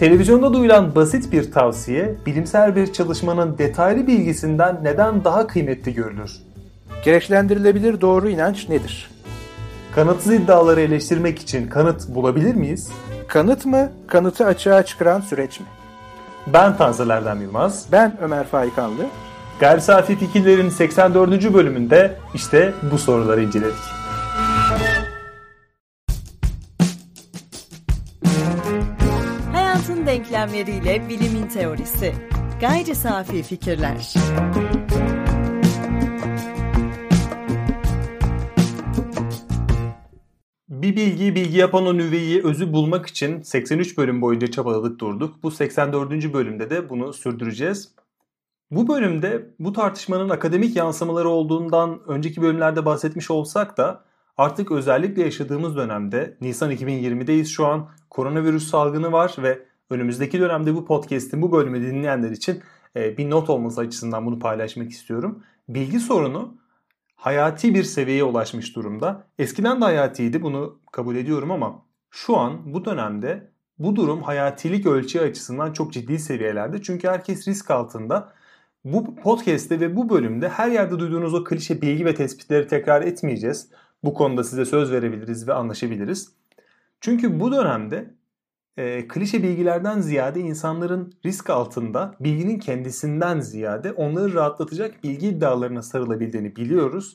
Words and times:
Televizyonda 0.00 0.52
duyulan 0.52 0.94
basit 0.94 1.32
bir 1.32 1.52
tavsiye, 1.52 2.14
bilimsel 2.26 2.76
bir 2.76 2.92
çalışmanın 2.92 3.58
detaylı 3.58 4.06
bilgisinden 4.06 4.78
neden 4.82 5.24
daha 5.24 5.46
kıymetli 5.46 5.94
görülür? 5.94 6.32
Gereçlendirilebilir 7.04 8.00
doğru 8.00 8.28
inanç 8.28 8.68
nedir? 8.68 9.10
Kanıtsız 9.94 10.32
iddiaları 10.32 10.80
eleştirmek 10.80 11.38
için 11.38 11.68
kanıt 11.68 12.08
bulabilir 12.08 12.54
miyiz? 12.54 12.88
Kanıt 13.28 13.66
mı, 13.66 13.92
kanıtı 14.06 14.46
açığa 14.46 14.82
çıkaran 14.82 15.20
süreç 15.20 15.60
mi? 15.60 15.66
Ben 16.46 16.76
Tanser 16.76 17.08
Erdem 17.08 17.42
Yılmaz. 17.42 17.86
Ben 17.92 18.16
Ömer 18.20 18.46
Faikanlı. 18.46 19.06
Gayri 19.60 19.80
Safi 19.80 20.16
Fikirlerin 20.16 20.68
84. 20.68 21.54
bölümünde 21.54 22.16
işte 22.34 22.72
bu 22.92 22.98
soruları 22.98 23.42
inceledik. 23.42 23.99
Denklemleriyle 30.10 31.08
bilimin 31.08 31.46
teorisi. 31.46 32.14
Gayri 32.60 32.94
Safi 32.94 33.42
Fikirler. 33.42 34.14
Bir 40.68 40.96
bilgi 40.96 41.34
bilgi 41.34 41.58
yapan 41.58 41.86
o 41.86 41.96
nüveyi 41.96 42.44
özü 42.44 42.72
bulmak 42.72 43.06
için 43.06 43.42
83 43.42 43.98
bölüm 43.98 44.22
boyunca 44.22 44.46
çabaladık 44.46 45.00
durduk. 45.00 45.42
Bu 45.42 45.50
84. 45.50 46.32
bölümde 46.32 46.70
de 46.70 46.90
bunu 46.90 47.12
sürdüreceğiz. 47.12 47.94
Bu 48.70 48.88
bölümde 48.88 49.46
bu 49.58 49.72
tartışmanın 49.72 50.28
akademik 50.28 50.76
yansımaları 50.76 51.28
olduğundan 51.28 52.00
önceki 52.06 52.42
bölümlerde 52.42 52.84
bahsetmiş 52.84 53.30
olsak 53.30 53.76
da 53.76 54.04
artık 54.36 54.72
özellikle 54.72 55.22
yaşadığımız 55.22 55.76
dönemde 55.76 56.36
Nisan 56.40 56.72
2020'deyiz 56.72 57.46
şu 57.46 57.66
an 57.66 57.88
koronavirüs 58.10 58.70
salgını 58.70 59.12
var 59.12 59.34
ve 59.38 59.69
önümüzdeki 59.90 60.40
dönemde 60.40 60.74
bu 60.74 60.84
podcast'in 60.84 61.42
bu 61.42 61.52
bölümü 61.52 61.80
dinleyenler 61.80 62.30
için 62.30 62.62
e, 62.96 63.18
bir 63.18 63.30
not 63.30 63.50
olması 63.50 63.80
açısından 63.80 64.26
bunu 64.26 64.38
paylaşmak 64.38 64.90
istiyorum. 64.90 65.42
Bilgi 65.68 66.00
sorunu 66.00 66.54
hayati 67.16 67.74
bir 67.74 67.84
seviyeye 67.84 68.24
ulaşmış 68.24 68.76
durumda. 68.76 69.26
Eskiden 69.38 69.80
de 69.80 69.84
hayatiydi 69.84 70.42
bunu 70.42 70.78
kabul 70.92 71.16
ediyorum 71.16 71.50
ama 71.50 71.82
şu 72.10 72.36
an 72.36 72.74
bu 72.74 72.84
dönemde 72.84 73.50
bu 73.78 73.96
durum 73.96 74.22
hayatilik 74.22 74.86
ölçeği 74.86 75.24
açısından 75.24 75.72
çok 75.72 75.92
ciddi 75.92 76.18
seviyelerde. 76.18 76.82
Çünkü 76.82 77.08
herkes 77.08 77.48
risk 77.48 77.70
altında. 77.70 78.32
Bu 78.84 79.16
podcast'te 79.16 79.80
ve 79.80 79.96
bu 79.96 80.08
bölümde 80.08 80.48
her 80.48 80.70
yerde 80.70 80.98
duyduğunuz 80.98 81.34
o 81.34 81.44
klişe 81.44 81.82
bilgi 81.82 82.04
ve 82.04 82.14
tespitleri 82.14 82.66
tekrar 82.66 83.02
etmeyeceğiz. 83.02 83.68
Bu 84.04 84.14
konuda 84.14 84.44
size 84.44 84.64
söz 84.64 84.92
verebiliriz 84.92 85.48
ve 85.48 85.54
anlaşabiliriz. 85.54 86.32
Çünkü 87.00 87.40
bu 87.40 87.52
dönemde 87.52 88.14
e, 88.76 89.08
klişe 89.08 89.42
bilgilerden 89.42 90.00
ziyade 90.00 90.40
insanların 90.40 91.12
risk 91.24 91.50
altında 91.50 92.14
bilginin 92.20 92.58
kendisinden 92.58 93.40
ziyade 93.40 93.92
onları 93.92 94.34
rahatlatacak 94.34 95.04
bilgi 95.04 95.28
iddialarına 95.28 95.82
sarılabildiğini 95.82 96.56
biliyoruz. 96.56 97.14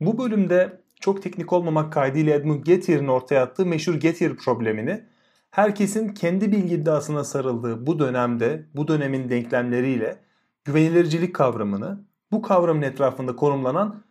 Bu 0.00 0.18
bölümde 0.18 0.80
çok 1.00 1.22
teknik 1.22 1.52
olmamak 1.52 1.92
kaydıyla 1.92 2.34
Edmund 2.34 2.64
Gettyer'in 2.64 3.08
ortaya 3.08 3.42
attığı 3.42 3.66
meşhur 3.66 3.94
Gettier 3.94 4.36
problemini 4.36 5.04
herkesin 5.50 6.08
kendi 6.08 6.52
bilgi 6.52 6.74
iddiasına 6.74 7.24
sarıldığı 7.24 7.86
bu 7.86 7.98
dönemde 7.98 8.66
bu 8.74 8.88
dönemin 8.88 9.28
denklemleriyle 9.28 10.16
güvenilircilik 10.64 11.34
kavramını 11.34 12.04
bu 12.32 12.42
kavramın 12.42 12.82
etrafında 12.82 13.36
konumlanan 13.36 14.02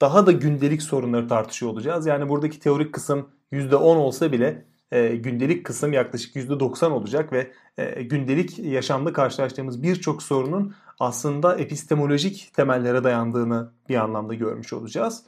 daha 0.00 0.26
da 0.26 0.32
gündelik 0.32 0.82
sorunları 0.82 1.28
tartışıyor 1.28 1.72
olacağız. 1.72 2.06
Yani 2.06 2.28
buradaki 2.28 2.58
teorik 2.58 2.94
kısım 2.94 3.28
%10 3.52 3.76
olsa 3.76 4.32
bile 4.32 4.64
e, 4.92 5.16
gündelik 5.16 5.66
kısım 5.66 5.92
yaklaşık 5.92 6.36
%90 6.36 6.86
olacak 6.90 7.32
ve 7.32 7.52
e, 7.78 8.02
gündelik 8.02 8.58
yaşamda 8.58 9.12
karşılaştığımız 9.12 9.82
birçok 9.82 10.22
sorunun 10.22 10.74
aslında 11.00 11.56
epistemolojik 11.56 12.50
temellere 12.54 13.04
dayandığını 13.04 13.72
bir 13.88 13.96
anlamda 13.96 14.34
görmüş 14.34 14.72
olacağız. 14.72 15.22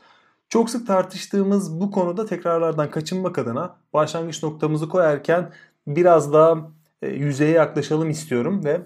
Çok 0.48 0.70
sık 0.70 0.86
tartıştığımız 0.86 1.80
bu 1.80 1.90
konuda 1.90 2.26
tekrarlardan 2.26 2.90
kaçınmak 2.90 3.38
adına 3.38 3.76
başlangıç 3.92 4.42
noktamızı 4.42 4.88
koyarken 4.88 5.52
biraz 5.86 6.32
daha 6.32 6.70
e, 7.02 7.08
yüzeye 7.08 7.50
yaklaşalım 7.50 8.10
istiyorum 8.10 8.64
ve 8.64 8.80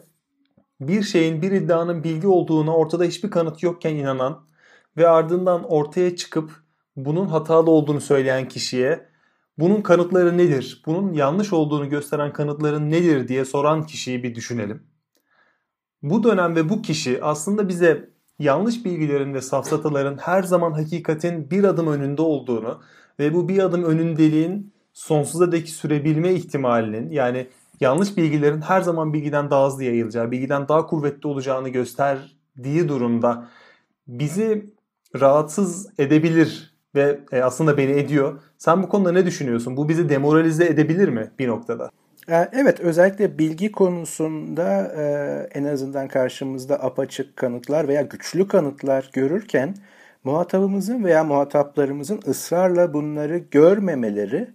bir 0.81 1.03
şeyin 1.03 1.43
bir 1.43 1.53
iddianın 1.53 2.05
bilgi 2.05 2.27
olduğuna 2.27 2.77
ortada 2.77 3.05
hiçbir 3.05 3.31
kanıt 3.31 3.63
yokken 3.63 3.95
inanan 3.95 4.41
ve 4.97 5.09
ardından 5.09 5.65
ortaya 5.65 6.17
çıkıp 6.17 6.63
bunun 6.97 7.27
hatalı 7.27 7.71
olduğunu 7.71 8.01
söyleyen 8.01 8.49
kişiye 8.49 9.12
bunun 9.63 9.83
kanıtları 9.83 10.39
nedir? 10.39 10.83
Bunun 10.87 11.13
yanlış 11.13 11.53
olduğunu 11.53 11.89
gösteren 11.89 12.33
kanıtların 12.33 12.91
nedir 12.91 13.29
diye 13.29 13.45
soran 13.45 13.87
kişiyi 13.87 14.23
bir 14.23 14.35
düşünelim. 14.35 14.83
Bu 16.03 16.25
dönem 16.25 16.57
ve 16.57 16.69
bu 16.69 16.83
kişi 16.83 17.25
aslında 17.25 17.69
bize 17.69 18.11
yanlış 18.39 18.85
bilgilerin 18.85 19.35
ve 19.35 19.41
safsataların 19.41 20.17
her 20.17 20.43
zaman 20.43 20.73
hakikatin 20.73 21.51
bir 21.51 21.65
adım 21.65 21.87
önünde 21.87 22.23
olduğunu 22.23 22.81
ve 23.19 23.35
bu 23.35 23.49
bir 23.49 23.59
adım 23.59 23.85
önündeliğin 23.85 24.73
sonsuza 24.93 25.53
dek 25.53 25.69
sürebilme 25.69 26.33
ihtimalinin 26.33 27.11
yani 27.11 27.49
yanlış 27.81 28.17
bilgilerin 28.17 28.61
her 28.61 28.81
zaman 28.81 29.13
bilgiden 29.13 29.51
daha 29.51 29.67
hızlı 29.67 29.85
yayılacağı, 29.85 30.31
bilgiden 30.31 30.69
daha 30.69 30.87
kuvvetli 30.87 31.29
olacağını 31.29 31.69
gösterdiği 31.69 32.89
durumda 32.89 33.49
bizi 34.07 34.67
rahatsız 35.21 35.91
edebilir 35.99 36.72
ve 36.95 37.19
e, 37.33 37.43
aslında 37.43 37.77
beni 37.77 37.93
ediyor. 37.93 38.41
Sen 38.59 38.83
bu 38.83 38.89
konuda 38.89 39.13
ne 39.13 39.27
düşünüyorsun? 39.27 39.77
Bu 39.77 39.89
bizi 39.89 40.09
demoralize 40.09 40.65
edebilir 40.65 41.09
mi 41.09 41.31
bir 41.39 41.49
noktada? 41.49 41.91
E, 42.29 42.49
evet 42.53 42.81
özellikle 42.81 43.39
bilgi 43.39 43.73
konusunda 43.73 44.93
e, 44.97 45.03
en 45.59 45.65
azından 45.65 46.09
karşımızda 46.09 46.83
apaçık 46.83 47.37
kanıtlar 47.37 47.89
veya 47.89 48.03
güçlü 48.03 48.49
kanıtlar 48.49 49.11
görürken 49.13 49.75
muhatabımızın 50.25 51.05
veya 51.05 51.25
muhataplarımızın 51.25 52.21
ısrarla 52.29 52.95
bunları 52.95 53.39
görmemeleri 53.39 54.49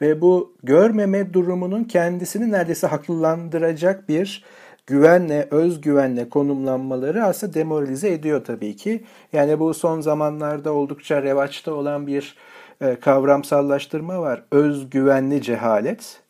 ve 0.00 0.20
bu 0.20 0.56
görmeme 0.62 1.34
durumunun 1.34 1.84
kendisini 1.84 2.52
neredeyse 2.52 2.86
haklılandıracak 2.86 4.08
bir 4.08 4.44
güvenle, 4.86 5.48
özgüvenle 5.50 6.28
konumlanmaları 6.28 7.24
aslında 7.24 7.54
demoralize 7.54 8.12
ediyor 8.12 8.44
tabii 8.44 8.76
ki. 8.76 9.04
Yani 9.32 9.58
bu 9.60 9.74
son 9.74 10.00
zamanlarda 10.00 10.72
oldukça 10.72 11.22
revaçta 11.22 11.74
olan 11.74 12.06
bir 12.06 12.36
e, 12.80 12.96
kavramsallaştırma 13.00 14.20
var. 14.20 14.42
Özgüvenli 14.50 15.42
cehalet. 15.42 16.22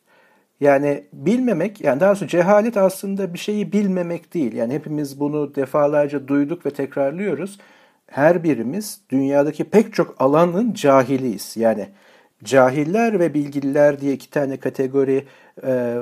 Yani 0.59 1.03
bilmemek, 1.13 1.81
yani 1.81 1.99
daha 1.99 2.09
doğrusu 2.09 2.27
cehalet 2.27 2.77
aslında 2.77 3.33
bir 3.33 3.39
şeyi 3.39 3.71
bilmemek 3.71 4.33
değil. 4.33 4.53
Yani 4.53 4.73
hepimiz 4.73 5.19
bunu 5.19 5.55
defalarca 5.55 6.27
duyduk 6.27 6.65
ve 6.65 6.69
tekrarlıyoruz. 6.71 7.59
Her 8.07 8.43
birimiz 8.43 9.01
dünyadaki 9.09 9.63
pek 9.63 9.93
çok 9.93 10.15
alanın 10.19 10.73
cahiliyiz. 10.73 11.57
Yani 11.57 11.89
cahiller 12.43 13.19
ve 13.19 13.33
bilgililer 13.33 14.01
diye 14.01 14.13
iki 14.13 14.29
tane 14.29 14.57
kategori 14.57 15.25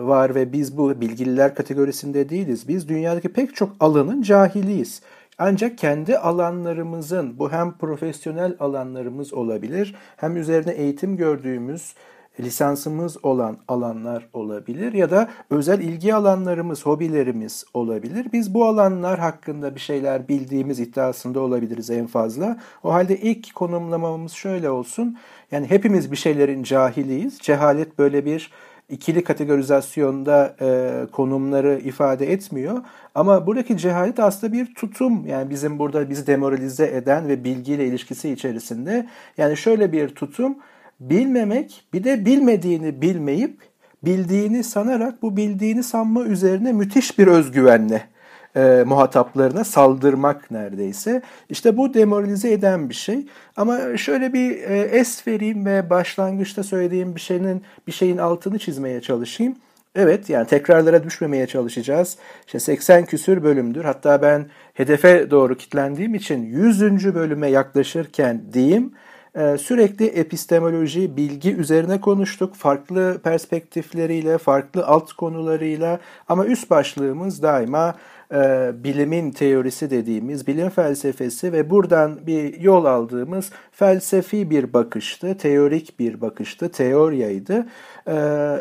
var 0.01 0.35
ve 0.35 0.53
biz 0.53 0.78
bu 0.78 1.01
bilgililer 1.01 1.56
kategorisinde 1.56 2.29
değiliz. 2.29 2.67
Biz 2.67 2.89
dünyadaki 2.89 3.34
pek 3.34 3.56
çok 3.56 3.69
alanın 3.79 4.22
cahiliyiz. 4.22 5.01
Ancak 5.38 5.78
kendi 5.78 6.17
alanlarımızın, 6.17 7.39
bu 7.39 7.51
hem 7.51 7.72
profesyonel 7.78 8.56
alanlarımız 8.59 9.34
olabilir, 9.34 9.95
hem 10.17 10.38
üzerine 10.38 10.72
eğitim 10.72 11.17
gördüğümüz, 11.17 11.94
lisansımız 12.39 13.25
olan 13.25 13.57
alanlar 13.67 14.28
olabilir 14.34 14.94
ya 14.94 15.12
da 15.12 15.29
özel 15.50 15.79
ilgi 15.79 16.16
alanlarımız, 16.16 16.85
hobilerimiz 16.85 17.66
olabilir. 17.73 18.28
Biz 18.33 18.53
bu 18.53 18.66
alanlar 18.66 19.19
hakkında 19.19 19.75
bir 19.75 19.79
şeyler 19.79 20.28
bildiğimiz 20.28 20.79
iddiasında 20.79 21.39
olabiliriz 21.39 21.89
en 21.89 22.07
fazla. 22.07 22.57
O 22.83 22.94
halde 22.94 23.18
ilk 23.18 23.56
konumlamamız 23.56 24.31
şöyle 24.31 24.69
olsun. 24.69 25.18
Yani 25.51 25.69
hepimiz 25.69 26.12
bir 26.12 26.18
şeylerin 26.18 26.63
cahiliyiz. 26.63 27.39
Cehalet 27.39 28.00
böyle 28.00 28.25
bir 28.25 28.51
ikili 28.91 29.24
kategorizasyonda 29.24 30.56
e, 30.62 30.91
konumları 31.12 31.80
ifade 31.83 32.31
etmiyor. 32.31 32.81
Ama 33.15 33.48
buradaki 33.48 33.77
cehalet 33.77 34.19
aslında 34.19 34.54
bir 34.54 34.75
tutum. 34.75 35.27
Yani 35.27 35.50
bizim 35.50 35.80
burada 35.80 36.10
bizi 36.10 36.27
demoralize 36.27 36.86
eden 36.86 37.27
ve 37.27 37.44
bilgiyle 37.44 37.88
ilişkisi 37.88 38.30
içerisinde. 38.30 39.07
Yani 39.38 39.57
şöyle 39.57 39.92
bir 39.92 40.10
tutum. 40.10 40.56
Bilmemek 41.00 41.83
bir 41.94 42.04
de 42.04 42.25
bilmediğini 42.25 43.01
bilmeyip 43.01 43.62
bildiğini 44.04 44.63
sanarak 44.63 45.21
bu 45.21 45.38
bildiğini 45.38 45.83
sanma 45.83 46.25
üzerine 46.25 46.74
müthiş 46.74 47.19
bir 47.19 47.27
özgüvenle 47.27 48.11
e, 48.56 48.83
muhataplarına 48.88 49.63
saldırmak 49.63 50.51
neredeyse. 50.51 51.21
İşte 51.50 51.77
bu 51.77 51.94
demoralize 51.94 52.51
eden 52.51 52.89
bir 52.89 52.94
şey. 52.94 53.25
Ama 53.57 53.98
şöyle 53.98 54.33
bir 54.33 54.51
e, 54.51 54.80
es 54.80 55.27
vereyim 55.27 55.65
ve 55.65 55.89
başlangıçta 55.89 56.63
söylediğim 56.63 57.15
bir 57.15 57.21
şeyin 57.21 57.63
bir 57.88 57.92
şeyin 57.92 58.18
altını 58.18 58.59
çizmeye 58.59 59.01
çalışayım. 59.01 59.56
Evet 59.95 60.30
yani 60.30 60.48
tekrarlara 60.48 61.03
düşmemeye 61.03 61.48
çalışacağız. 61.48 62.18
İşte 62.45 62.59
80 62.59 63.06
küsür 63.06 63.44
bölümdür. 63.44 63.86
Hatta 63.86 64.21
ben 64.21 64.45
hedefe 64.74 65.31
doğru 65.31 65.57
kitlendiğim 65.57 66.15
için 66.15 66.44
100. 66.44 67.15
bölüme 67.15 67.48
yaklaşırken 67.48 68.42
diyeyim 68.53 68.94
e, 69.36 69.57
sürekli 69.57 70.06
epistemoloji, 70.06 71.18
bilgi 71.18 71.56
üzerine 71.56 72.01
konuştuk. 72.01 72.56
Farklı 72.56 73.19
perspektifleriyle, 73.24 74.38
farklı 74.38 74.86
alt 74.86 75.13
konularıyla 75.13 76.00
ama 76.27 76.45
üst 76.45 76.69
başlığımız 76.69 77.44
daima 77.44 77.95
e, 78.31 78.72
bilimin 78.83 79.31
teorisi 79.31 79.89
dediğimiz 79.89 80.48
bilim 80.48 80.69
felsefesi 80.69 81.54
ve 81.54 81.69
buradan 81.69 82.28
bir 82.28 82.62
yol 82.62 82.86
aldığımız 82.86 83.51
felsefi 83.72 84.50
bir 84.50 84.74
bakıştı, 84.74 85.38
teorik 85.38 86.00
bir 86.00 86.22
bakıştı, 86.22 86.72
teoryaydı. 86.72 87.66
E, 88.07 88.16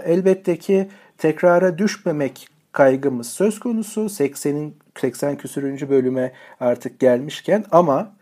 elbette 0.05 0.57
ki 0.57 0.89
tekrara 1.19 1.79
düşmemek 1.79 2.49
kaygımız 2.73 3.31
söz 3.31 3.61
konusu 3.61 4.01
80'in 4.01 4.77
80 5.01 5.37
küsürüncü 5.37 5.91
bölüme 5.91 6.33
artık 6.61 7.01
gelmişken 7.01 7.65
ama 7.71 8.13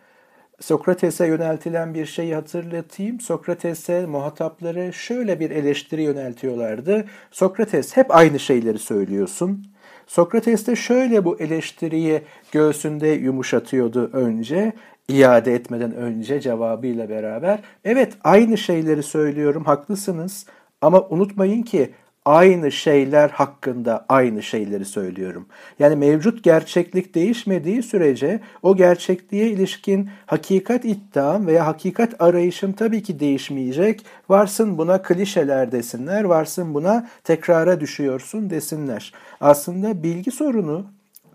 Sokrates'e 0.61 1.27
yöneltilen 1.27 1.94
bir 1.94 2.06
şeyi 2.06 2.35
hatırlatayım. 2.35 3.21
Sokrates'e 3.21 4.06
muhatapları 4.06 4.93
şöyle 4.93 5.41
bir 5.41 5.51
eleştiri 5.51 6.03
yöneltiyorlardı. 6.03 7.05
Sokrates 7.31 7.97
hep 7.97 8.17
aynı 8.17 8.39
şeyleri 8.39 8.79
söylüyorsun. 8.79 9.67
Sokrates 10.08 10.66
de 10.66 10.76
şöyle 10.76 11.25
bu 11.25 11.40
eleştiriyi 11.40 12.22
göğsünde 12.52 13.08
yumuşatıyordu 13.08 14.10
önce, 14.12 14.72
iade 15.08 15.55
etmeden 15.55 15.94
önce 15.94 16.40
cevabıyla 16.40 17.08
beraber. 17.08 17.60
Evet 17.84 18.12
aynı 18.25 18.58
şeyleri 18.58 19.02
söylüyorum, 19.02 19.64
haklısınız 19.64 20.46
ama 20.81 21.08
unutmayın 21.08 21.62
ki 21.62 21.90
aynı 22.29 22.73
şeyler 22.73 23.31
hakkında 23.31 24.07
aynı 24.09 24.43
şeyleri 24.43 24.85
söylüyorum. 24.85 25.47
Yani 25.79 25.97
mevcut 25.97 26.45
gerçeklik 26.45 27.15
değişmediği 27.15 27.83
sürece 27.83 28.41
o 28.63 28.77
gerçekliğe 28.77 29.51
ilişkin 29.51 30.11
hakikat 30.27 30.85
iddiam 30.85 31.47
veya 31.47 31.67
hakikat 31.67 32.23
arayışım 32.23 32.73
tabii 32.73 33.03
ki 33.03 33.21
değişmeyecek. 33.21 34.05
Varsın 34.29 34.79
buna 34.79 35.03
klişeler 35.03 35.73
desinler, 35.73 36.25
varsın 36.25 36.75
buna 36.75 37.09
tekrara 37.25 37.81
düşüyorsun 37.81 38.51
desinler. 38.51 39.13
Aslında 39.41 40.03
bilgi 40.03 40.31
sorunu 40.31 40.87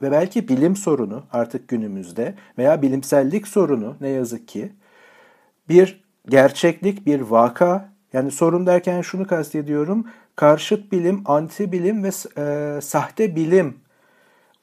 ve 0.01 0.11
belki 0.11 0.47
bilim 0.47 0.75
sorunu 0.75 1.23
artık 1.31 1.67
günümüzde 1.67 2.33
veya 2.57 2.81
bilimsellik 2.81 3.47
sorunu 3.47 3.95
ne 4.01 4.09
yazık 4.09 4.47
ki 4.47 4.71
bir 5.69 6.03
gerçeklik, 6.29 7.05
bir 7.05 7.21
vaka 7.21 7.93
yani 8.13 8.31
sorun 8.31 8.65
derken 8.65 9.01
şunu 9.01 9.27
kastediyorum 9.27 10.05
karşıt 10.35 10.91
bilim, 10.91 11.21
anti 11.25 11.71
bilim 11.71 12.03
ve 12.03 12.09
e, 12.37 12.81
sahte 12.81 13.35
bilim 13.35 13.83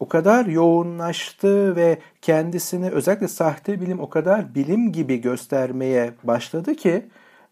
o 0.00 0.08
kadar 0.08 0.46
yoğunlaştı 0.46 1.76
ve 1.76 1.98
kendisini 2.22 2.90
özellikle 2.90 3.28
sahte 3.28 3.80
bilim 3.80 4.00
o 4.00 4.10
kadar 4.10 4.54
bilim 4.54 4.92
gibi 4.92 5.20
göstermeye 5.20 6.12
başladı 6.24 6.74
ki 6.74 7.08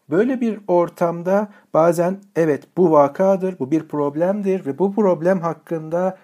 böyle 0.09 0.41
bir 0.41 0.59
ortamda 0.67 1.47
bazen 1.73 2.17
evet 2.35 2.63
bu 2.77 2.91
vakadır, 2.91 3.59
bu 3.59 3.71
bir 3.71 3.87
problemdir 3.87 4.65
ve 4.65 4.79
bu 4.79 4.95
problem 4.95 5.39
hakkında 5.39 6.17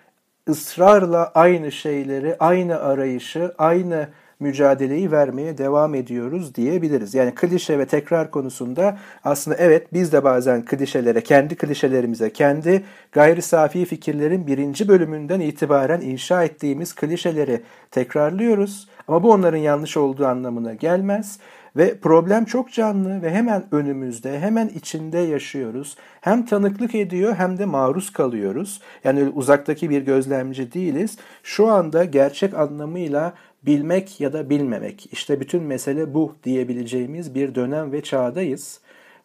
ısrarla 0.50 1.32
aynı 1.36 1.72
şeyleri, 1.72 2.36
aynı 2.40 2.80
arayışı, 2.80 3.54
aynı 3.58 4.10
mücadeleyi 4.40 5.12
vermeye 5.12 5.58
devam 5.58 5.96
ediyoruz 5.96 6.56
diyebiliriz. 6.56 7.14
Yani 7.14 7.36
klişe 7.36 7.80
ve 7.80 7.86
tekrar 7.86 8.32
konusunda 8.32 8.98
aslında 9.24 9.58
evet 9.58 9.94
biz 9.94 10.14
de 10.14 10.24
bazen 10.24 10.66
klişelere, 10.66 11.22
kendi 11.22 11.56
klişelerimize, 11.56 12.34
kendi 12.34 12.84
gayri 13.12 13.42
safi 13.42 13.86
fikirlerin 13.86 14.48
birinci 14.48 14.88
bölümünden 14.88 15.40
itibaren 15.40 16.02
inşa 16.02 16.44
ettiğimiz 16.44 16.96
klişeleri 16.96 17.62
tekrarlıyoruz. 17.92 18.88
Ama 19.08 19.24
bu 19.24 19.32
onların 19.32 19.58
yanlış 19.58 19.98
olduğu 19.98 20.26
anlamına 20.26 20.74
gelmez. 20.74 21.40
Ve 21.76 21.98
problem 21.98 22.46
çok 22.46 22.72
canlı 22.72 23.22
ve 23.22 23.32
hemen 23.32 23.64
önümüzde, 23.72 24.40
hemen 24.40 24.68
içinde 24.68 25.18
yaşıyoruz. 25.18 25.98
Hem 26.22 26.46
tanıklık 26.46 26.96
ediyor 26.96 27.36
hem 27.36 27.58
de 27.58 27.66
maruz 27.66 28.14
kalıyoruz. 28.14 28.82
Yani 29.04 29.30
uzaktaki 29.30 29.90
bir 29.90 30.02
gözlemci 30.02 30.74
değiliz. 30.74 31.18
Şu 31.44 31.68
anda 31.68 32.04
gerçek 32.04 32.54
anlamıyla 32.54 33.34
bilmek 33.66 34.22
ya 34.22 34.34
da 34.34 34.50
bilmemek. 34.50 35.14
İşte 35.14 35.40
bütün 35.40 35.64
mesele 35.64 36.14
bu 36.14 36.36
diyebileceğimiz 36.44 37.36
bir 37.36 37.56
dönem 37.56 37.92
ve 37.92 38.02
çağdayız. 38.02 38.82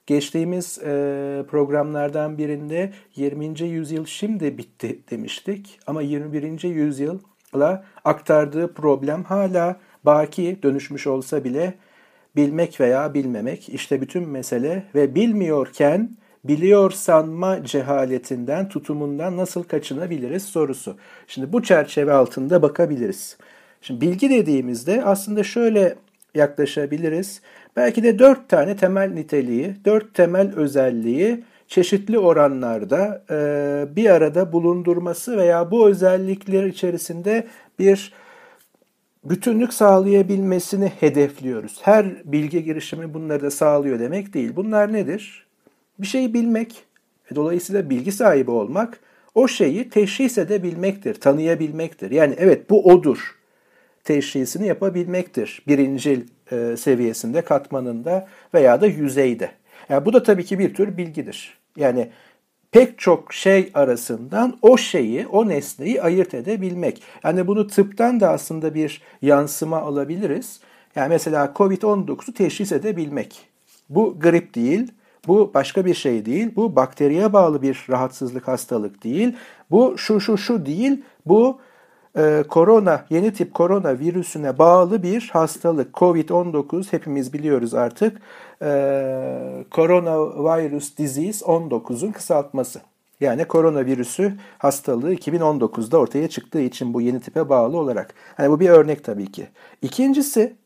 Geçtiğimiz 0.07 0.79
e, 0.79 0.85
programlardan 1.51 2.39
birinde 2.39 2.93
20. 3.17 3.61
yüzyıl 3.61 4.07
şimdi 4.07 4.59
bitti 4.59 5.01
demiştik 5.11 5.81
ama 5.87 6.03
21. 6.03 6.63
yüzyılla 6.63 7.85
aktardığı 8.05 8.75
problem 8.75 9.25
hala 9.25 9.77
baki 10.05 10.59
dönüşmüş 10.63 11.07
olsa 11.07 11.45
bile 11.45 11.75
bilmek 12.37 12.81
veya 12.81 13.15
bilmemek 13.15 13.69
işte 13.69 14.01
bütün 14.01 14.29
mesele 14.29 14.85
ve 14.95 15.15
bilmiyorken 15.15 16.11
biliyor 16.45 16.91
sanma 16.91 17.65
cehaletinden, 17.65 18.69
tutumundan 18.69 19.37
nasıl 19.37 19.63
kaçınabiliriz 19.63 20.45
sorusu. 20.45 20.97
Şimdi 21.27 21.53
bu 21.53 21.63
çerçeve 21.63 22.13
altında 22.13 22.63
bakabiliriz. 22.63 23.37
Şimdi 23.81 24.01
bilgi 24.01 24.31
dediğimizde 24.31 25.05
aslında 25.05 25.43
şöyle 25.43 25.95
yaklaşabiliriz. 26.35 27.41
Belki 27.77 28.03
de 28.03 28.19
dört 28.19 28.49
tane 28.49 28.77
temel 28.77 29.11
niteliği, 29.11 29.77
dört 29.85 30.15
temel 30.15 30.55
özelliği 30.57 31.45
çeşitli 31.69 32.19
oranlarda 32.19 33.25
e, 33.31 33.97
bir 33.97 34.11
arada 34.11 34.53
bulundurması 34.53 35.37
veya 35.37 35.71
bu 35.71 35.89
özellikler 35.89 36.65
içerisinde 36.65 37.47
bir 37.79 38.13
bütünlük 39.25 39.73
sağlayabilmesini 39.73 40.93
hedefliyoruz. 41.01 41.79
Her 41.83 42.33
bilgi 42.33 42.65
girişimi 42.65 43.15
bunları 43.15 43.43
da 43.43 43.51
sağlıyor 43.51 43.99
demek 43.99 44.35
değil. 44.35 44.53
Bunlar 44.57 44.93
nedir? 44.93 45.47
Bir 45.99 46.07
şeyi 46.07 46.35
bilmek, 46.35 46.85
dolayısıyla 47.35 47.91
bilgi 47.91 48.13
sahibi 48.13 48.51
olmak, 48.51 49.01
o 49.35 49.49
şeyi 49.49 49.91
teşhis 49.91 50.39
edebilmektir, 50.39 51.15
tanıyabilmektir. 51.15 52.11
Yani 52.11 52.35
evet 52.39 52.71
bu 52.71 52.85
odur 52.85 53.40
teşhisini 54.11 54.67
yapabilmektir. 54.67 55.63
Birincil 55.69 56.21
e, 56.53 56.77
seviyesinde, 56.77 57.43
katmanında 57.43 58.29
veya 58.55 58.81
da 58.81 58.87
yüzeyde. 58.87 59.51
Yani 59.89 60.05
bu 60.05 60.13
da 60.13 60.23
tabii 60.23 60.45
ki 60.45 60.59
bir 60.59 60.75
tür 60.75 60.97
bilgidir. 60.97 61.59
Yani 61.77 62.11
pek 62.71 62.99
çok 62.99 63.35
şey 63.35 63.71
arasından 63.75 64.59
o 64.63 64.77
şeyi, 64.77 65.27
o 65.27 65.49
nesneyi 65.49 66.03
ayırt 66.03 66.35
edebilmek. 66.35 67.03
Yani 67.25 67.47
bunu 67.47 67.67
tıptan 67.67 68.21
da 68.21 68.31
aslında 68.31 68.75
bir 68.75 69.03
yansıma 69.23 69.79
alabiliriz. 69.81 70.61
Yani 70.97 71.09
mesela 71.09 71.53
COVID-19'u 71.57 72.35
teşhis 72.35 72.73
edebilmek. 72.73 73.41
Bu 73.89 74.21
grip 74.21 74.55
değil, 74.55 74.93
bu 75.27 75.51
başka 75.55 75.85
bir 75.85 75.95
şey 75.95 76.27
değil, 76.27 76.53
bu 76.57 76.77
bakteriye 76.77 77.33
bağlı 77.33 77.63
bir 77.63 77.87
rahatsızlık, 77.91 78.49
hastalık 78.49 79.05
değil, 79.05 79.37
bu 79.71 79.99
şu 79.99 80.21
şu 80.21 80.39
şu 80.39 80.67
değil, 80.67 81.03
bu 81.27 81.61
e, 82.21 82.43
korona, 82.49 83.05
yeni 83.11 83.33
tip 83.33 83.55
korona 83.55 83.99
virüsüne 83.99 84.59
bağlı 84.59 85.03
bir 85.03 85.31
hastalık. 85.33 85.95
Covid-19 85.95 86.93
hepimiz 86.93 87.33
biliyoruz 87.33 87.75
artık. 87.75 88.21
E, 88.63 88.71
Coronavirus 89.73 90.97
Disease 90.97 91.45
19'un 91.45 92.13
kısaltması. 92.13 92.81
Yani 93.21 93.45
koronavirüsü 93.45 94.35
hastalığı 94.59 95.15
2019'da 95.15 95.99
ortaya 95.99 96.29
çıktığı 96.29 96.61
için 96.61 96.95
bu 96.95 97.01
yeni 97.01 97.21
tipe 97.21 97.49
bağlı 97.49 97.79
olarak. 97.79 98.15
Hani 98.37 98.51
bu 98.51 98.61
bir 98.61 98.69
örnek 98.69 99.05
tabii 99.05 99.33
ki. 99.33 99.49
İkincisi 99.83 100.57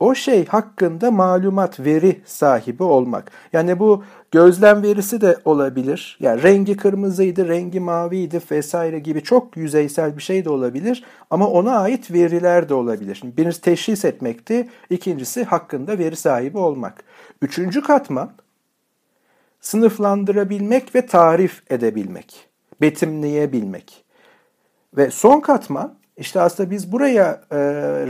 o 0.00 0.14
şey 0.14 0.46
hakkında 0.46 1.10
malumat, 1.10 1.80
veri 1.80 2.20
sahibi 2.24 2.82
olmak. 2.82 3.30
Yani 3.52 3.78
bu 3.78 4.04
gözlem 4.30 4.82
verisi 4.82 5.20
de 5.20 5.36
olabilir. 5.44 6.18
Yani 6.20 6.42
rengi 6.42 6.76
kırmızıydı, 6.76 7.48
rengi 7.48 7.80
maviydi 7.80 8.40
vesaire 8.50 8.98
gibi 8.98 9.22
çok 9.22 9.56
yüzeysel 9.56 10.16
bir 10.16 10.22
şey 10.22 10.44
de 10.44 10.50
olabilir. 10.50 11.04
Ama 11.30 11.48
ona 11.48 11.78
ait 11.78 12.10
veriler 12.10 12.68
de 12.68 12.74
olabilir. 12.74 13.14
Şimdi 13.14 13.36
birincisi 13.36 13.62
teşhis 13.62 14.04
etmekti, 14.04 14.68
ikincisi 14.90 15.44
hakkında 15.44 15.98
veri 15.98 16.16
sahibi 16.16 16.58
olmak. 16.58 17.04
Üçüncü 17.42 17.82
katman 17.82 18.30
sınıflandırabilmek 19.60 20.94
ve 20.94 21.06
tarif 21.06 21.62
edebilmek, 21.70 22.48
betimleyebilmek. 22.80 24.04
Ve 24.96 25.10
son 25.10 25.40
katman 25.40 25.94
işte 26.16 26.40
aslında 26.40 26.70
biz 26.70 26.92
buraya 26.92 27.40
e, 27.50 27.56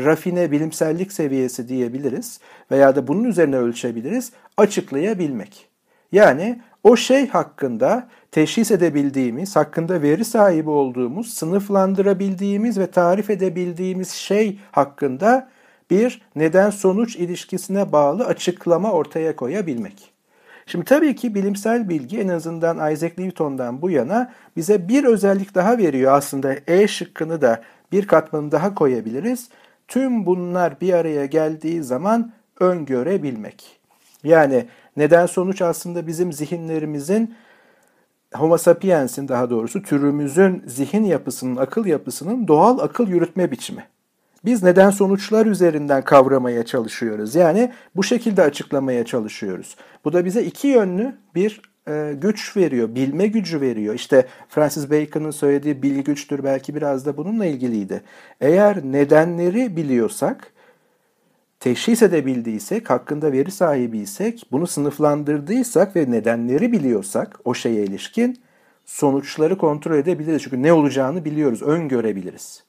rafine 0.04 0.50
bilimsellik 0.50 1.12
seviyesi 1.12 1.68
diyebiliriz 1.68 2.40
veya 2.70 2.96
da 2.96 3.08
bunun 3.08 3.24
üzerine 3.24 3.56
ölçebiliriz, 3.56 4.32
açıklayabilmek. 4.56 5.68
Yani 6.12 6.60
o 6.84 6.96
şey 6.96 7.28
hakkında 7.28 8.08
teşhis 8.30 8.70
edebildiğimiz, 8.70 9.56
hakkında 9.56 10.02
veri 10.02 10.24
sahibi 10.24 10.70
olduğumuz, 10.70 11.34
sınıflandırabildiğimiz 11.34 12.78
ve 12.78 12.86
tarif 12.86 13.30
edebildiğimiz 13.30 14.10
şey 14.10 14.58
hakkında 14.72 15.48
bir 15.90 16.22
neden-sonuç 16.36 17.16
ilişkisine 17.16 17.92
bağlı 17.92 18.26
açıklama 18.26 18.92
ortaya 18.92 19.36
koyabilmek. 19.36 20.12
Şimdi 20.66 20.84
tabii 20.84 21.16
ki 21.16 21.34
bilimsel 21.34 21.88
bilgi 21.88 22.20
en 22.20 22.28
azından 22.28 22.92
Isaac 22.92 23.18
Newton'dan 23.18 23.82
bu 23.82 23.90
yana 23.90 24.32
bize 24.56 24.88
bir 24.88 25.04
özellik 25.04 25.54
daha 25.54 25.78
veriyor 25.78 26.12
aslında 26.12 26.56
E 26.66 26.88
şıkkını 26.88 27.42
da 27.42 27.62
bir 27.92 28.06
katmanı 28.06 28.52
daha 28.52 28.74
koyabiliriz. 28.74 29.48
Tüm 29.88 30.26
bunlar 30.26 30.80
bir 30.80 30.92
araya 30.92 31.26
geldiği 31.26 31.82
zaman 31.82 32.32
öngörebilmek. 32.60 33.80
Yani 34.24 34.66
neden 34.96 35.26
sonuç 35.26 35.62
aslında 35.62 36.06
bizim 36.06 36.32
zihinlerimizin 36.32 37.34
Homo 38.34 38.58
sapiens'in 38.58 39.28
daha 39.28 39.50
doğrusu 39.50 39.82
türümüzün 39.82 40.62
zihin 40.66 41.04
yapısının, 41.04 41.56
akıl 41.56 41.86
yapısının 41.86 42.48
doğal 42.48 42.78
akıl 42.78 43.08
yürütme 43.08 43.50
biçimi. 43.50 43.84
Biz 44.44 44.62
neden 44.62 44.90
sonuçlar 44.90 45.46
üzerinden 45.46 46.02
kavramaya 46.02 46.64
çalışıyoruz. 46.64 47.34
Yani 47.34 47.72
bu 47.96 48.02
şekilde 48.04 48.42
açıklamaya 48.42 49.04
çalışıyoruz. 49.04 49.76
Bu 50.04 50.12
da 50.12 50.24
bize 50.24 50.42
iki 50.42 50.68
yönlü 50.68 51.14
bir 51.34 51.60
e, 51.88 52.14
güç 52.20 52.56
veriyor, 52.56 52.94
bilme 52.94 53.26
gücü 53.26 53.60
veriyor. 53.60 53.94
İşte 53.94 54.26
Francis 54.48 54.90
Bacon'ın 54.90 55.30
söylediği 55.30 55.82
bilgi 55.82 56.04
güçtür 56.04 56.44
belki 56.44 56.74
biraz 56.74 57.06
da 57.06 57.16
bununla 57.16 57.46
ilgiliydi. 57.46 58.02
Eğer 58.40 58.84
nedenleri 58.84 59.76
biliyorsak, 59.76 60.52
teşhis 61.60 62.02
edebildiysek, 62.02 62.90
hakkında 62.90 63.32
veri 63.32 63.50
sahibiysek, 63.50 64.46
bunu 64.52 64.66
sınıflandırdıysak 64.66 65.96
ve 65.96 66.10
nedenleri 66.10 66.72
biliyorsak 66.72 67.40
o 67.44 67.54
şeye 67.54 67.84
ilişkin 67.84 68.38
sonuçları 68.84 69.58
kontrol 69.58 69.96
edebiliriz. 69.96 70.42
Çünkü 70.42 70.62
ne 70.62 70.72
olacağını 70.72 71.24
biliyoruz, 71.24 71.62
öngörebiliriz. 71.62 72.64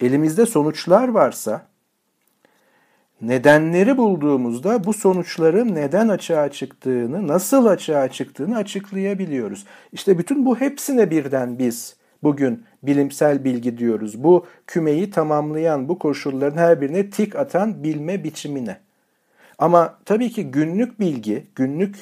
Elimizde 0.00 0.46
sonuçlar 0.46 1.08
varsa 1.08 1.66
nedenleri 3.20 3.96
bulduğumuzda 3.96 4.84
bu 4.84 4.92
sonuçların 4.92 5.74
neden 5.74 6.08
açığa 6.08 6.50
çıktığını, 6.50 7.28
nasıl 7.28 7.66
açığa 7.66 8.08
çıktığını 8.08 8.56
açıklayabiliyoruz. 8.56 9.64
İşte 9.92 10.18
bütün 10.18 10.46
bu 10.46 10.60
hepsine 10.60 11.10
birden 11.10 11.58
biz 11.58 11.96
bugün 12.22 12.64
bilimsel 12.82 13.44
bilgi 13.44 13.78
diyoruz. 13.78 14.24
Bu 14.24 14.46
kümeyi 14.66 15.10
tamamlayan, 15.10 15.88
bu 15.88 15.98
koşulların 15.98 16.58
her 16.58 16.80
birine 16.80 17.10
tik 17.10 17.36
atan 17.36 17.84
bilme 17.84 18.24
biçimine. 18.24 18.76
Ama 19.58 19.98
tabii 20.04 20.30
ki 20.30 20.50
günlük 20.50 21.00
bilgi, 21.00 21.46
günlük 21.54 21.96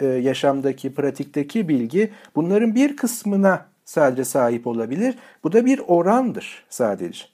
e, 0.00 0.06
yaşamdaki, 0.06 0.94
pratikteki 0.94 1.68
bilgi 1.68 2.10
bunların 2.34 2.74
bir 2.74 2.96
kısmına 2.96 3.66
sadece 3.84 4.24
sahip 4.24 4.66
olabilir. 4.66 5.14
Bu 5.44 5.52
da 5.52 5.66
bir 5.66 5.80
orandır 5.86 6.64
sadece. 6.68 7.24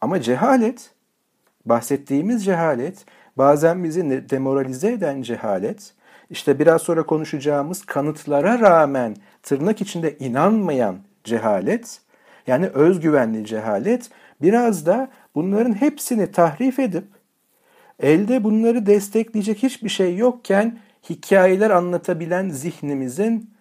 Ama 0.00 0.20
cehalet 0.20 0.90
bahsettiğimiz 1.66 2.44
cehalet, 2.44 3.04
bazen 3.38 3.84
bizi 3.84 4.30
demoralize 4.30 4.92
eden 4.92 5.22
cehalet, 5.22 5.94
işte 6.30 6.58
biraz 6.58 6.82
sonra 6.82 7.02
konuşacağımız 7.02 7.84
kanıtlara 7.84 8.60
rağmen 8.60 9.16
tırnak 9.42 9.80
içinde 9.80 10.18
inanmayan 10.18 10.96
cehalet, 11.24 12.00
yani 12.46 12.66
özgüvenli 12.66 13.44
cehalet, 13.46 14.10
biraz 14.42 14.86
da 14.86 15.08
bunların 15.34 15.72
hepsini 15.72 16.32
tahrif 16.32 16.78
edip, 16.78 17.04
elde 18.00 18.44
bunları 18.44 18.86
destekleyecek 18.86 19.62
hiçbir 19.62 19.88
şey 19.88 20.16
yokken 20.16 20.78
hikayeler 21.10 21.70
anlatabilen 21.70 22.48
zihnimizin 22.48 23.51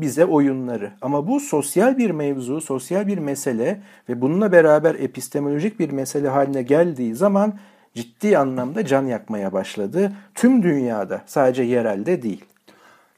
bize 0.00 0.24
oyunları. 0.24 0.92
Ama 1.00 1.26
bu 1.26 1.40
sosyal 1.40 1.98
bir 1.98 2.10
mevzu, 2.10 2.60
sosyal 2.60 3.06
bir 3.06 3.18
mesele 3.18 3.82
ve 4.08 4.20
bununla 4.20 4.52
beraber 4.52 4.94
epistemolojik 4.94 5.80
bir 5.80 5.90
mesele 5.90 6.28
haline 6.28 6.62
geldiği 6.62 7.14
zaman 7.14 7.58
ciddi 7.94 8.38
anlamda 8.38 8.86
can 8.86 9.06
yakmaya 9.06 9.52
başladı. 9.52 10.12
Tüm 10.34 10.62
dünyada, 10.62 11.22
sadece 11.26 11.62
yerelde 11.62 12.22
değil. 12.22 12.44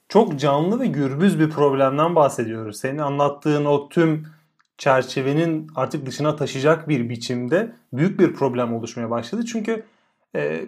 Çok 0.09 0.39
canlı 0.41 0.81
ve 0.81 0.87
gürbüz 0.87 1.41
bir 1.41 1.51
problemden 1.51 2.15
bahsediyoruz. 2.15 2.77
Senin 2.77 2.99
anlattığın 2.99 3.65
o 3.65 3.89
tüm 3.89 4.27
çerçevenin 4.79 5.71
artık 5.75 6.07
dışına 6.07 6.37
taşıyacak 6.37 6.89
bir 6.89 7.09
biçimde 7.09 7.73
büyük 7.93 8.21
bir 8.21 8.33
problem 8.33 8.75
oluşmaya 8.75 9.11
başladı. 9.11 9.45
Çünkü 9.45 9.85
e, 10.37 10.65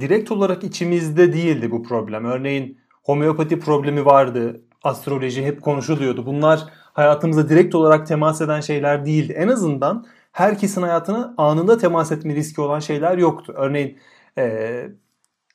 direkt 0.00 0.30
olarak 0.30 0.64
içimizde 0.64 1.32
değildi 1.32 1.70
bu 1.70 1.82
problem. 1.82 2.24
Örneğin 2.24 2.78
homeopati 3.02 3.60
problemi 3.60 4.04
vardı 4.04 4.60
astroloji 4.82 5.44
hep 5.44 5.62
konuşuluyordu. 5.62 6.26
Bunlar 6.26 6.64
hayatımıza 6.92 7.48
direkt 7.48 7.74
olarak 7.74 8.06
temas 8.06 8.40
eden 8.40 8.60
şeyler 8.60 9.06
değildi. 9.06 9.32
En 9.32 9.48
azından 9.48 10.06
herkesin 10.32 10.82
hayatına 10.82 11.34
anında 11.36 11.78
temas 11.78 12.12
etme 12.12 12.34
riski 12.34 12.60
olan 12.60 12.80
şeyler 12.80 13.18
yoktu. 13.18 13.54
Örneğin 13.56 13.98
e, 14.38 14.88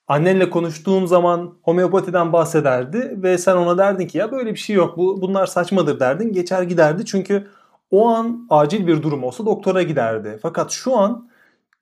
annenle 0.07 0.49
konuştuğum 0.49 1.07
zaman 1.07 1.53
homeopatiden 1.61 2.33
bahsederdi 2.33 3.15
ve 3.23 3.37
sen 3.37 3.55
ona 3.55 3.77
derdin 3.77 4.07
ki 4.07 4.17
ya 4.17 4.31
böyle 4.31 4.51
bir 4.53 4.59
şey 4.59 4.75
yok 4.75 4.97
bu 4.97 5.21
bunlar 5.21 5.45
saçmadır 5.45 5.99
derdin 5.99 6.33
geçer 6.33 6.63
giderdi 6.63 7.05
çünkü 7.05 7.47
o 7.91 8.07
an 8.07 8.47
acil 8.49 8.87
bir 8.87 9.03
durum 9.03 9.23
olsa 9.23 9.45
doktora 9.45 9.83
giderdi. 9.83 10.39
Fakat 10.41 10.71
şu 10.71 10.97
an 10.97 11.29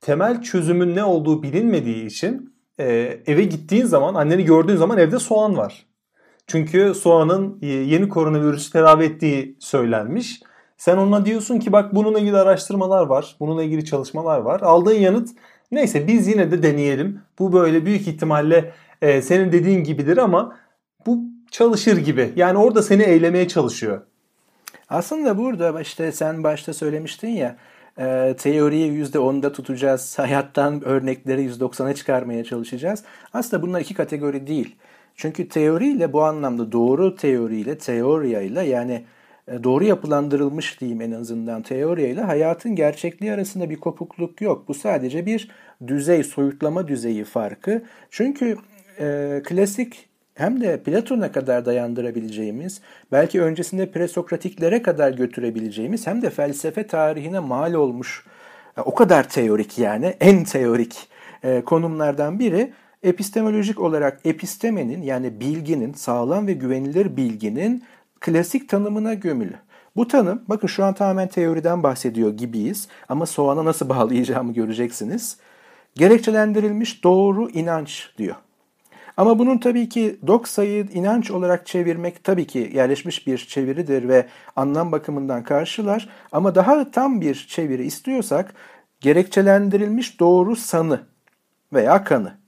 temel 0.01 0.41
çözümün 0.41 0.96
ne 0.96 1.03
olduğu 1.03 1.43
bilinmediği 1.43 2.05
için 2.05 2.53
e, 2.79 2.86
eve 3.27 3.43
gittiğin 3.43 3.86
zaman 3.86 4.15
anneni 4.15 4.46
gördüğün 4.46 4.75
zaman 4.75 4.98
evde 4.98 5.19
soğan 5.19 5.58
var. 5.58 5.88
Çünkü 6.50 6.94
soğanın 6.94 7.60
e, 7.62 7.68
yeni 7.68 8.10
koronavirüsü 8.10 8.72
tedavi 8.72 9.03
ettiği 9.03 9.56
söylenmiş. 9.60 10.41
Sen 10.77 10.98
ona 10.98 11.25
diyorsun 11.25 11.60
ki 11.60 11.72
bak 11.72 11.96
bununla 11.96 12.20
ilgili 12.20 12.38
araştırmalar 12.38 13.06
var. 13.06 13.36
Bununla 13.39 13.63
ilgili 13.63 13.86
çalışmalar 13.86 14.39
var. 14.39 14.62
Aldığın 14.62 14.96
yanıt 14.96 15.29
neyse 15.72 16.08
biz 16.08 16.27
yine 16.27 16.51
de 16.51 16.63
deneyelim. 16.63 17.22
Bu 17.39 17.53
böyle 17.53 17.86
büyük 17.86 18.08
ihtimalle 18.08 18.72
e, 19.01 19.22
senin 19.22 19.51
dediğin 19.51 19.84
gibidir 19.84 20.18
ama 20.18 20.58
bu 21.06 21.20
çalışır 21.51 21.98
gibi. 21.98 22.34
Yani 22.36 22.58
orada 22.58 22.84
seni 22.84 23.03
eylemeye 23.03 23.48
çalışıyor. 23.48 24.01
Aslında 24.89 25.38
burada 25.38 25.82
işte 25.82 26.12
sen 26.12 26.44
başta 26.44 26.74
söylemiştin 26.74 27.27
ya 27.27 27.56
e, 28.00 28.36
teoriyi 28.38 29.03
%10'da 29.03 29.51
tutacağız. 29.51 30.20
Hayattan 30.20 30.84
örnekleri 30.86 31.50
%90'a 31.50 31.94
çıkarmaya 31.94 32.44
çalışacağız. 32.44 33.03
Aslında 33.34 33.63
bunlar 33.63 33.82
iki 33.82 33.94
kategori 33.94 34.48
değil. 34.48 34.75
Çünkü 35.19 35.47
teoriyle 35.47 36.13
bu 36.13 36.23
anlamda 36.23 36.71
doğru 36.71 37.15
teoriyle, 37.15 37.77
teoriyayla 37.77 38.63
yani 38.63 39.03
e, 39.47 39.63
doğru 39.63 39.83
yapılandırılmış 39.83 40.81
diyeyim 40.81 41.01
en 41.01 41.11
azından 41.11 41.61
teoriyle 41.61 42.21
hayatın 42.21 42.75
gerçekliği 42.75 43.33
arasında 43.33 43.69
bir 43.69 43.75
kopukluk 43.75 44.41
yok. 44.41 44.67
Bu 44.67 44.73
sadece 44.73 45.25
bir 45.25 45.51
düzey, 45.88 46.23
soyutlama 46.23 46.88
düzeyi 46.88 47.23
farkı. 47.23 47.83
Çünkü 48.09 48.57
e, 48.99 49.41
klasik 49.45 50.09
hem 50.35 50.61
de 50.61 50.83
Platon'a 50.83 51.31
kadar 51.31 51.65
dayandırabileceğimiz, 51.65 52.81
belki 53.11 53.41
öncesinde 53.41 53.91
presokratiklere 53.91 54.81
kadar 54.81 55.11
götürebileceğimiz 55.11 56.07
hem 56.07 56.21
de 56.21 56.29
felsefe 56.29 56.88
tarihine 56.88 57.39
mal 57.39 57.73
olmuş 57.73 58.25
e, 58.77 58.81
o 58.81 58.95
kadar 58.95 59.29
teorik 59.29 59.79
yani 59.79 60.15
en 60.19 60.43
teorik 60.43 61.07
e, 61.43 61.61
konumlardan 61.61 62.39
biri 62.39 62.73
epistemolojik 63.03 63.79
olarak 63.79 64.20
epistemenin 64.25 65.01
yani 65.01 65.39
bilginin, 65.39 65.94
sağlam 65.94 66.48
ve 66.48 66.53
güvenilir 66.53 67.18
bilginin 67.18 67.84
klasik 68.20 68.70
tanımına 68.70 69.13
gömülü. 69.13 69.56
Bu 69.96 70.08
tanım, 70.08 70.41
bakın 70.48 70.68
şu 70.68 70.86
an 70.86 70.94
tamamen 70.94 71.27
teoriden 71.27 71.84
bahsediyor 71.84 72.38
gibiyiz 72.38 72.88
ama 73.10 73.25
soğana 73.25 73.65
nasıl 73.65 73.89
bağlayacağımı 73.89 74.53
göreceksiniz. 74.53 75.38
Gerekçelendirilmiş 75.96 77.03
doğru 77.03 77.50
inanç 77.50 78.10
diyor. 78.18 78.36
Ama 79.18 79.39
bunun 79.39 79.58
tabii 79.58 79.89
ki 79.89 80.20
doksayı 80.27 80.88
inanç 80.94 81.32
olarak 81.32 81.68
çevirmek 81.68 82.24
tabii 82.24 82.48
ki 82.48 82.72
yerleşmiş 82.74 83.27
bir 83.27 83.38
çeviridir 83.38 84.08
ve 84.08 84.25
anlam 84.56 84.91
bakımından 84.91 85.44
karşılar. 85.44 86.10
Ama 86.32 86.56
daha 86.56 86.91
tam 86.91 87.22
bir 87.22 87.48
çeviri 87.50 87.86
istiyorsak 87.86 88.53
gerekçelendirilmiş 89.00 90.20
doğru 90.20 90.56
sanı 90.56 91.01
veya 91.74 92.03
kanı. 92.03 92.38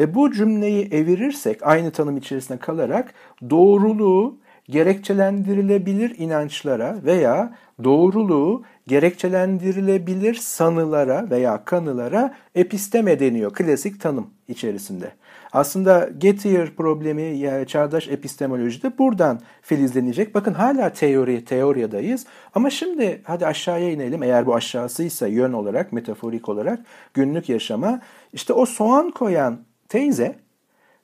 Ve 0.00 0.14
bu 0.14 0.32
cümleyi 0.32 0.88
evirirsek 0.90 1.66
aynı 1.66 1.90
tanım 1.90 2.16
içerisinde 2.16 2.58
kalarak 2.58 3.14
doğruluğu 3.50 4.38
gerekçelendirilebilir 4.68 6.18
inançlara 6.18 6.98
veya 7.04 7.54
doğruluğu 7.84 8.62
gerekçelendirilebilir 8.86 10.34
sanılara 10.34 11.30
veya 11.30 11.64
kanılara 11.64 12.34
episteme 12.54 13.20
deniyor 13.20 13.52
klasik 13.52 14.00
tanım 14.00 14.26
içerisinde. 14.48 15.12
Aslında 15.52 16.08
Gettier 16.18 16.74
problemi 16.76 17.22
yani 17.22 17.66
çağdaş 17.66 18.08
epistemolojide 18.08 18.98
buradan 18.98 19.40
filizlenecek. 19.62 20.34
Bakın 20.34 20.54
hala 20.54 20.92
teori, 20.92 21.44
teoriyadayız 21.44 22.26
ama 22.54 22.70
şimdi 22.70 23.20
hadi 23.24 23.46
aşağıya 23.46 23.90
inelim 23.90 24.22
eğer 24.22 24.46
bu 24.46 24.54
aşağısıysa 24.54 25.26
yön 25.26 25.52
olarak, 25.52 25.92
metaforik 25.92 26.48
olarak 26.48 26.80
günlük 27.14 27.48
yaşama. 27.48 28.00
İşte 28.32 28.52
o 28.52 28.66
soğan 28.66 29.10
koyan 29.10 29.58
teyze 29.90 30.38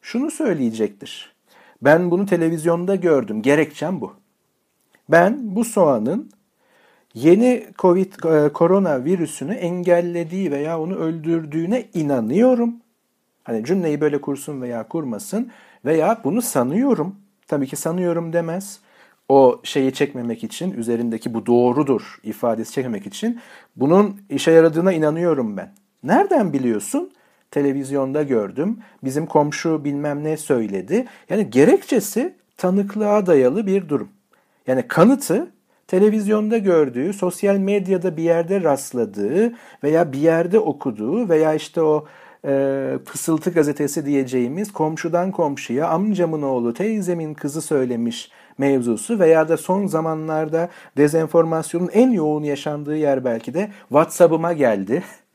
şunu 0.02 0.31
söyleyecektir. 0.31 1.37
Ben 1.83 2.11
bunu 2.11 2.26
televizyonda 2.26 2.95
gördüm. 2.95 3.43
Gerekçem 3.43 4.00
bu. 4.00 4.12
Ben 5.09 5.57
bu 5.57 5.64
soğanın 5.64 6.31
yeni 7.14 7.66
Covid 7.78 8.12
e, 8.25 8.52
korona 8.52 9.05
virüsünü 9.05 9.55
engellediği 9.55 10.50
veya 10.50 10.81
onu 10.81 10.95
öldürdüğüne 10.95 11.85
inanıyorum. 11.95 12.76
Hani 13.45 13.64
cümleyi 13.64 14.00
böyle 14.00 14.21
kursun 14.21 14.62
veya 14.62 14.88
kurmasın 14.88 15.50
veya 15.85 16.21
bunu 16.25 16.43
sanıyorum. 16.43 17.16
Tabii 17.49 17.66
ki 17.66 17.76
sanıyorum 17.76 18.33
demez. 18.33 18.81
O 19.28 19.61
şeyi 19.62 19.93
çekmemek 19.93 20.45
için, 20.45 20.73
üzerindeki 20.73 21.35
bu 21.35 21.47
doğrudur 21.47 22.21
ifadesi 22.23 22.73
çekmemek 22.73 23.07
için 23.07 23.40
bunun 23.76 24.21
işe 24.31 24.50
yaradığına 24.50 24.93
inanıyorum 24.93 25.57
ben. 25.57 25.73
Nereden 26.02 26.52
biliyorsun? 26.52 27.12
Televizyonda 27.56 28.22
gördüm, 28.22 28.78
bizim 29.04 29.26
komşu 29.26 29.84
bilmem 29.84 30.25
ne 30.25 30.36
söyledi. 30.36 31.04
Yani 31.30 31.50
gerekçesi 31.50 32.34
tanıklığa 32.56 33.26
dayalı 33.26 33.66
bir 33.66 33.88
durum. 33.88 34.08
Yani 34.66 34.88
kanıtı 34.88 35.50
televizyonda 35.86 36.58
gördüğü, 36.58 37.12
sosyal 37.12 37.56
medyada 37.56 38.16
bir 38.16 38.22
yerde 38.22 38.62
rastladığı 38.62 39.52
veya 39.84 40.12
bir 40.12 40.18
yerde 40.18 40.58
okuduğu 40.58 41.28
veya 41.28 41.54
işte 41.54 41.82
o 41.82 42.06
e, 42.44 42.92
fısıltı 43.04 43.50
gazetesi 43.50 44.06
diyeceğimiz 44.06 44.72
komşudan 44.72 45.30
komşuya 45.30 45.88
amcamın 45.88 46.42
oğlu 46.42 46.75
teyzemin 46.75 47.34
kızı 47.34 47.62
söylemiş 47.62 48.30
mevzusu 48.58 49.18
veya 49.18 49.48
da 49.48 49.56
son 49.56 49.86
zamanlarda 49.86 50.68
dezenformasyonun 50.96 51.90
en 51.92 52.10
yoğun 52.10 52.42
yaşandığı 52.42 52.96
yer 52.96 53.25
belki 53.25 53.54
de 53.54 53.70
WhatsApp'ıma 53.88 54.52
geldi. 54.52 55.02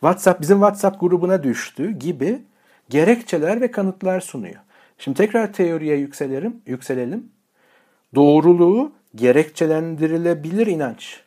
WhatsApp 0.00 0.40
bizim 0.40 0.56
WhatsApp 0.56 1.00
grubuna 1.00 1.42
düştü 1.42 1.90
gibi 1.90 2.42
gerekçeler 2.88 3.60
ve 3.60 3.70
kanıtlar 3.70 4.20
sunuyor. 4.20 4.60
Şimdi 4.98 5.16
tekrar 5.16 5.52
teoriye 5.52 5.96
yükselelim, 5.96 6.62
yükselelim. 6.66 7.28
Doğruluğu 8.14 8.92
gerekçelendirilebilir 9.14 10.66
inanç. 10.66 11.20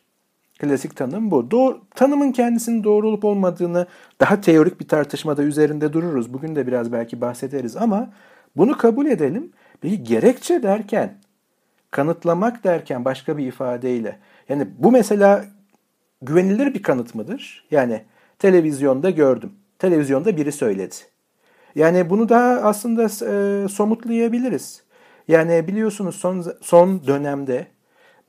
Klasik 0.58 0.96
tanım 0.96 1.30
bu. 1.30 1.50
Doğru, 1.50 1.80
tanımın 1.94 2.32
kendisinin 2.32 2.84
doğru 2.84 3.08
olup 3.08 3.24
olmadığını 3.24 3.86
daha 4.20 4.40
teorik 4.40 4.80
bir 4.80 4.88
tartışmada 4.88 5.42
üzerinde 5.42 5.92
dururuz. 5.92 6.32
Bugün 6.32 6.56
de 6.56 6.66
biraz 6.66 6.92
belki 6.92 7.20
bahsederiz 7.20 7.76
ama 7.76 8.10
bunu 8.56 8.78
kabul 8.78 9.06
edelim. 9.06 9.52
Bir 9.82 9.92
gerekçe 9.92 10.62
derken, 10.62 11.18
kanıtlamak 11.90 12.64
derken 12.64 13.04
başka 13.04 13.38
bir 13.38 13.46
ifadeyle. 13.46 14.18
Yani 14.48 14.68
bu 14.78 14.92
mesela 14.92 15.44
güvenilir 16.22 16.74
bir 16.74 16.82
kanıt 16.82 17.14
mıdır? 17.14 17.66
Yani 17.70 18.02
televizyonda 18.38 19.10
gördüm. 19.10 19.52
Televizyonda 19.78 20.36
biri 20.36 20.52
söyledi. 20.52 20.94
Yani 21.74 22.10
bunu 22.10 22.28
daha 22.28 22.54
aslında 22.54 23.02
e, 23.04 23.68
somutlayabiliriz. 23.68 24.82
Yani 25.28 25.68
biliyorsunuz 25.68 26.16
son 26.16 26.44
son 26.60 27.06
dönemde 27.06 27.66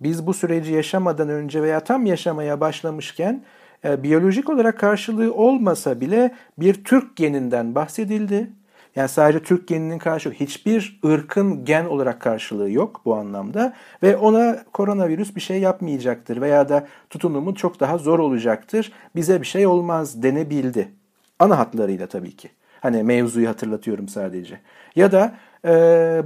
biz 0.01 0.27
bu 0.27 0.33
süreci 0.33 0.73
yaşamadan 0.73 1.29
önce 1.29 1.63
veya 1.63 1.79
tam 1.79 2.05
yaşamaya 2.05 2.61
başlamışken 2.61 3.43
e, 3.85 4.03
biyolojik 4.03 4.49
olarak 4.49 4.79
karşılığı 4.79 5.33
olmasa 5.33 6.01
bile 6.01 6.35
bir 6.57 6.83
Türk 6.83 7.15
geninden 7.15 7.75
bahsedildi. 7.75 8.49
Yani 8.95 9.09
sadece 9.09 9.43
Türk 9.43 9.67
geninin 9.67 9.99
karşılığı 9.99 10.33
hiçbir 10.33 10.99
ırkın 11.05 11.65
gen 11.65 11.85
olarak 11.85 12.21
karşılığı 12.21 12.71
yok 12.71 13.01
bu 13.05 13.15
anlamda 13.15 13.73
ve 14.03 14.17
ona 14.17 14.63
koronavirüs 14.73 15.35
bir 15.35 15.41
şey 15.41 15.59
yapmayacaktır 15.59 16.41
veya 16.41 16.69
da 16.69 16.87
tutunumu 17.09 17.55
çok 17.55 17.79
daha 17.79 17.97
zor 17.97 18.19
olacaktır. 18.19 18.91
Bize 19.15 19.41
bir 19.41 19.45
şey 19.45 19.67
olmaz 19.67 20.23
denebildi. 20.23 20.91
Ana 21.39 21.57
hatlarıyla 21.59 22.07
tabii 22.07 22.35
ki. 22.35 22.49
Hani 22.81 23.03
mevzuyu 23.03 23.49
hatırlatıyorum 23.49 24.07
sadece. 24.07 24.59
Ya 24.95 25.11
da 25.11 25.35
e, 25.65 25.69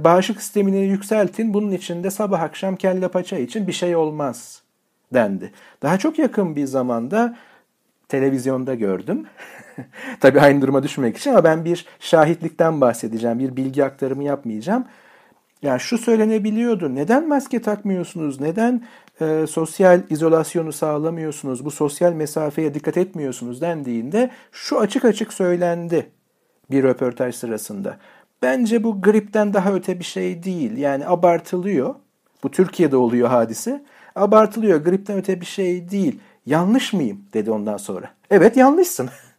bağışıklık 0.04 0.42
sistemini 0.42 0.78
yükseltin 0.78 1.54
bunun 1.54 1.72
için 1.72 2.04
de 2.04 2.10
sabah 2.10 2.40
akşam 2.40 2.76
kelle 2.76 3.08
paça 3.08 3.38
için 3.38 3.66
bir 3.66 3.72
şey 3.72 3.96
olmaz 3.96 4.62
dendi. 5.14 5.52
Daha 5.82 5.98
çok 5.98 6.18
yakın 6.18 6.56
bir 6.56 6.66
zamanda 6.66 7.36
televizyonda 8.08 8.74
gördüm. 8.74 9.26
Tabii 10.20 10.40
aynı 10.40 10.62
duruma 10.62 10.82
düşmek 10.82 11.16
için 11.16 11.30
ama 11.30 11.44
ben 11.44 11.64
bir 11.64 11.86
şahitlikten 12.00 12.80
bahsedeceğim. 12.80 13.38
Bir 13.38 13.56
bilgi 13.56 13.84
aktarımı 13.84 14.24
yapmayacağım. 14.24 14.84
Yani 15.62 15.80
şu 15.80 15.98
söylenebiliyordu. 15.98 16.94
Neden 16.94 17.28
maske 17.28 17.62
takmıyorsunuz? 17.62 18.40
Neden 18.40 18.82
e, 19.20 19.46
sosyal 19.46 20.00
izolasyonu 20.10 20.72
sağlamıyorsunuz? 20.72 21.64
Bu 21.64 21.70
sosyal 21.70 22.12
mesafeye 22.12 22.74
dikkat 22.74 22.96
etmiyorsunuz 22.96 23.60
dendiğinde 23.60 24.30
şu 24.52 24.80
açık 24.80 25.04
açık 25.04 25.32
söylendi 25.32 26.06
bir 26.70 26.82
röportaj 26.82 27.34
sırasında. 27.34 27.98
Bence 28.42 28.84
bu 28.84 29.02
gripten 29.02 29.54
daha 29.54 29.72
öte 29.72 29.98
bir 29.98 30.04
şey 30.04 30.42
değil. 30.42 30.76
Yani 30.76 31.06
abartılıyor. 31.06 31.94
Bu 32.42 32.50
Türkiye'de 32.50 32.96
oluyor 32.96 33.28
hadise. 33.28 33.84
Abartılıyor. 34.16 34.84
Gripten 34.84 35.18
öte 35.18 35.40
bir 35.40 35.46
şey 35.46 35.90
değil. 35.90 36.20
Yanlış 36.46 36.92
mıyım 36.92 37.24
dedi 37.34 37.50
ondan 37.50 37.76
sonra. 37.76 38.10
Evet 38.30 38.56
yanlışsın. 38.56 39.10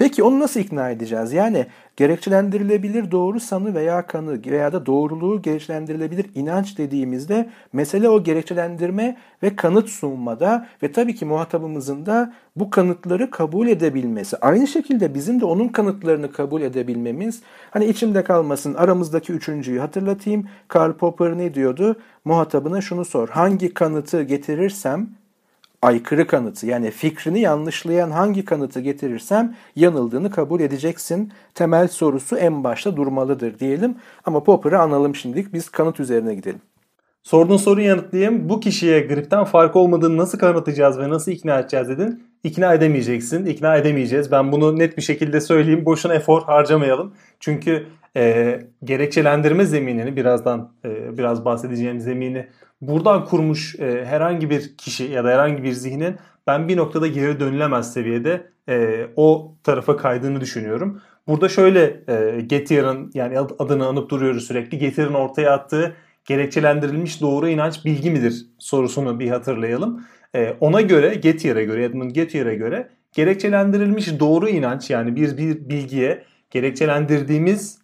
Peki 0.00 0.22
onu 0.22 0.40
nasıl 0.40 0.60
ikna 0.60 0.90
edeceğiz? 0.90 1.32
Yani 1.32 1.66
gerekçelendirilebilir 1.96 3.10
doğru 3.10 3.40
sanı 3.40 3.74
veya 3.74 4.06
kanı 4.06 4.44
veya 4.46 4.72
da 4.72 4.86
doğruluğu 4.86 5.42
gerekçelendirilebilir 5.42 6.26
inanç 6.34 6.78
dediğimizde 6.78 7.50
mesele 7.72 8.08
o 8.08 8.22
gerekçelendirme 8.22 9.16
ve 9.42 9.56
kanıt 9.56 9.88
sunmada 9.88 10.66
ve 10.82 10.92
tabii 10.92 11.14
ki 11.14 11.24
muhatabımızın 11.24 12.06
da 12.06 12.32
bu 12.56 12.70
kanıtları 12.70 13.30
kabul 13.30 13.68
edebilmesi. 13.68 14.36
Aynı 14.36 14.66
şekilde 14.66 15.14
bizim 15.14 15.40
de 15.40 15.44
onun 15.44 15.68
kanıtlarını 15.68 16.32
kabul 16.32 16.62
edebilmemiz. 16.62 17.42
Hani 17.70 17.84
içimde 17.84 18.24
kalmasın 18.24 18.74
aramızdaki 18.74 19.32
üçüncüyü 19.32 19.78
hatırlatayım. 19.78 20.48
Karl 20.68 20.92
Popper 20.92 21.38
ne 21.38 21.54
diyordu? 21.54 21.96
Muhatabına 22.24 22.80
şunu 22.80 23.04
sor. 23.04 23.28
Hangi 23.28 23.74
kanıtı 23.74 24.22
getirirsem 24.22 25.19
aykırı 25.82 26.26
kanıtı 26.26 26.66
yani 26.66 26.90
fikrini 26.90 27.40
yanlışlayan 27.40 28.10
hangi 28.10 28.44
kanıtı 28.44 28.80
getirirsem 28.80 29.54
yanıldığını 29.76 30.30
kabul 30.30 30.60
edeceksin. 30.60 31.32
Temel 31.54 31.88
sorusu 31.88 32.36
en 32.36 32.64
başta 32.64 32.96
durmalıdır 32.96 33.58
diyelim. 33.58 33.94
Ama 34.24 34.42
Popper'ı 34.42 34.78
analım 34.78 35.14
şimdilik 35.14 35.52
biz 35.52 35.68
kanıt 35.68 36.00
üzerine 36.00 36.34
gidelim. 36.34 36.60
Sorduğun 37.22 37.56
soruyu 37.56 37.86
yanıtlayayım. 37.86 38.48
Bu 38.48 38.60
kişiye 38.60 39.00
gripten 39.00 39.44
fark 39.44 39.76
olmadığını 39.76 40.16
nasıl 40.16 40.38
kanıtlayacağız 40.38 40.98
ve 40.98 41.08
nasıl 41.08 41.32
ikna 41.32 41.58
edeceğiz 41.58 41.88
dedin. 41.88 42.22
İkna 42.44 42.74
edemeyeceksin. 42.74 43.46
İkna 43.46 43.76
edemeyeceğiz. 43.76 44.32
Ben 44.32 44.52
bunu 44.52 44.78
net 44.78 44.96
bir 44.96 45.02
şekilde 45.02 45.40
söyleyeyim. 45.40 45.84
Boşuna 45.84 46.14
efor 46.14 46.42
harcamayalım. 46.42 47.14
Çünkü 47.40 47.86
e, 48.16 48.60
gerekçelendirme 48.84 49.64
zeminini 49.64 50.16
birazdan 50.16 50.72
e, 50.84 51.18
biraz 51.18 51.44
bahsedeceğim 51.44 52.00
zemini 52.00 52.46
buradan 52.80 53.24
kurmuş 53.24 53.74
e, 53.80 54.04
herhangi 54.04 54.50
bir 54.50 54.76
kişi 54.76 55.04
ya 55.04 55.24
da 55.24 55.28
herhangi 55.28 55.62
bir 55.62 55.72
zihnin 55.72 56.16
ben 56.46 56.68
bir 56.68 56.76
noktada 56.76 57.06
geri 57.06 57.40
dönülemez 57.40 57.92
seviyede 57.92 58.50
e, 58.68 59.06
o 59.16 59.54
tarafa 59.64 59.96
kaydığını 59.96 60.40
düşünüyorum. 60.40 61.02
Burada 61.28 61.48
şöyle 61.48 62.02
e, 62.08 62.40
Getier'ın 62.40 63.10
yani 63.14 63.38
adını 63.38 63.86
anıp 63.86 64.10
duruyoruz 64.10 64.46
sürekli. 64.46 64.78
Getier'ın 64.78 65.14
ortaya 65.14 65.52
attığı 65.52 65.96
gerekçelendirilmiş 66.24 67.20
doğru 67.20 67.48
inanç 67.48 67.84
bilgi 67.84 68.10
midir 68.10 68.46
sorusunu 68.58 69.20
bir 69.20 69.30
hatırlayalım. 69.30 70.04
E, 70.34 70.56
ona 70.60 70.80
göre 70.80 71.14
Getier'e 71.14 71.64
göre 71.64 71.84
Edmund 71.84 72.10
Getier'e 72.10 72.54
göre 72.54 72.88
gerekçelendirilmiş 73.12 74.20
doğru 74.20 74.48
inanç 74.48 74.90
yani 74.90 75.16
bir, 75.16 75.36
bir 75.36 75.68
bilgiye 75.68 76.24
gerekçelendirdiğimiz 76.50 77.78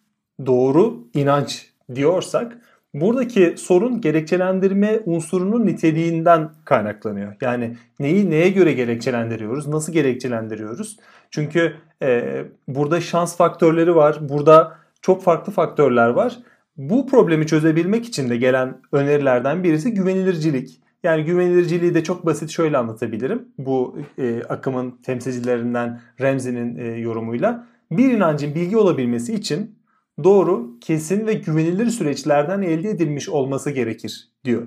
doğru 0.46 1.08
inanç 1.14 1.66
diyorsak 1.94 2.58
Buradaki 3.00 3.54
sorun 3.56 4.00
gerekçelendirme 4.00 5.00
unsurunun 5.04 5.66
niteliğinden 5.66 6.50
kaynaklanıyor. 6.64 7.36
Yani 7.40 7.76
neyi 8.00 8.30
neye 8.30 8.50
göre 8.50 8.72
gerekçelendiriyoruz, 8.72 9.66
nasıl 9.68 9.92
gerekçelendiriyoruz? 9.92 10.96
Çünkü 11.30 11.74
e, 12.02 12.42
burada 12.68 13.00
şans 13.00 13.36
faktörleri 13.36 13.96
var, 13.96 14.18
burada 14.20 14.78
çok 15.02 15.22
farklı 15.22 15.52
faktörler 15.52 16.08
var. 16.08 16.38
Bu 16.76 17.06
problemi 17.06 17.46
çözebilmek 17.46 18.06
için 18.06 18.30
de 18.30 18.36
gelen 18.36 18.80
önerilerden 18.92 19.64
birisi 19.64 19.94
güvenilircilik. 19.94 20.80
Yani 21.02 21.24
güvenilirciliği 21.24 21.94
de 21.94 22.04
çok 22.04 22.26
basit 22.26 22.50
şöyle 22.50 22.78
anlatabilirim. 22.78 23.48
Bu 23.58 23.98
e, 24.18 24.42
akımın 24.42 24.90
temsilcilerinden 24.90 26.00
Remzi'nin 26.20 26.76
e, 26.76 26.84
yorumuyla. 26.84 27.66
Bir 27.90 28.12
inancın 28.12 28.54
bilgi 28.54 28.76
olabilmesi 28.76 29.34
için 29.34 29.76
doğru, 30.24 30.80
kesin 30.80 31.26
ve 31.26 31.34
güvenilir 31.34 31.86
süreçlerden 31.86 32.62
elde 32.62 32.90
edilmiş 32.90 33.28
olması 33.28 33.70
gerekir 33.70 34.28
diyor. 34.44 34.66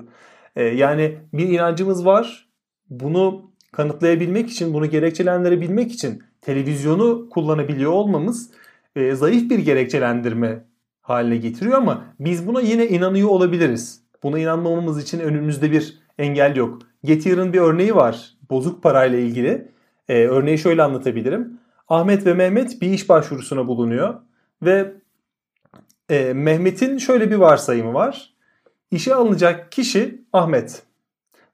E, 0.56 0.64
yani 0.64 1.18
bir 1.34 1.50
inancımız 1.50 2.06
var. 2.06 2.50
Bunu 2.90 3.52
kanıtlayabilmek 3.72 4.50
için, 4.50 4.74
bunu 4.74 4.90
gerekçelendirebilmek 4.90 5.92
için 5.92 6.24
televizyonu 6.42 7.30
kullanabiliyor 7.30 7.92
olmamız 7.92 8.52
e, 8.96 9.16
zayıf 9.16 9.50
bir 9.50 9.60
gerekçelendirme 9.60 10.66
haline 11.02 11.38
getiriyor 11.38 11.78
ama 11.78 12.06
biz 12.20 12.48
buna 12.48 12.62
yine 12.62 12.88
inanıyor 12.88 13.30
olabiliriz. 13.30 14.02
Buna 14.24 14.40
inanmamamız 14.40 15.04
için 15.04 15.20
önümüzde 15.20 15.72
bir 15.72 16.00
engel 16.18 16.56
yok. 16.56 16.80
Getier'ın 17.04 17.54
bir 17.54 17.60
örneği 17.60 17.96
var 17.96 18.34
bozuk 18.50 18.84
parayla 18.84 19.20
ilgili. 19.20 19.72
Ee, 20.10 20.26
örneği 20.26 20.58
şöyle 20.58 20.84
anlatabilirim. 20.84 21.60
Ahmet 21.88 22.26
ve 22.26 22.34
Mehmet 22.34 22.82
bir 22.82 22.90
iş 22.90 23.10
başvurusuna 23.10 23.68
bulunuyor 23.68 24.16
ve 24.62 24.94
e, 26.10 26.34
Mehmet'in 26.34 26.98
şöyle 26.98 27.32
bir 27.32 27.36
varsayımı 27.36 27.93
var. 27.93 28.34
İşe 28.91 29.15
alınacak 29.15 29.72
kişi 29.72 30.22
Ahmet 30.34 30.84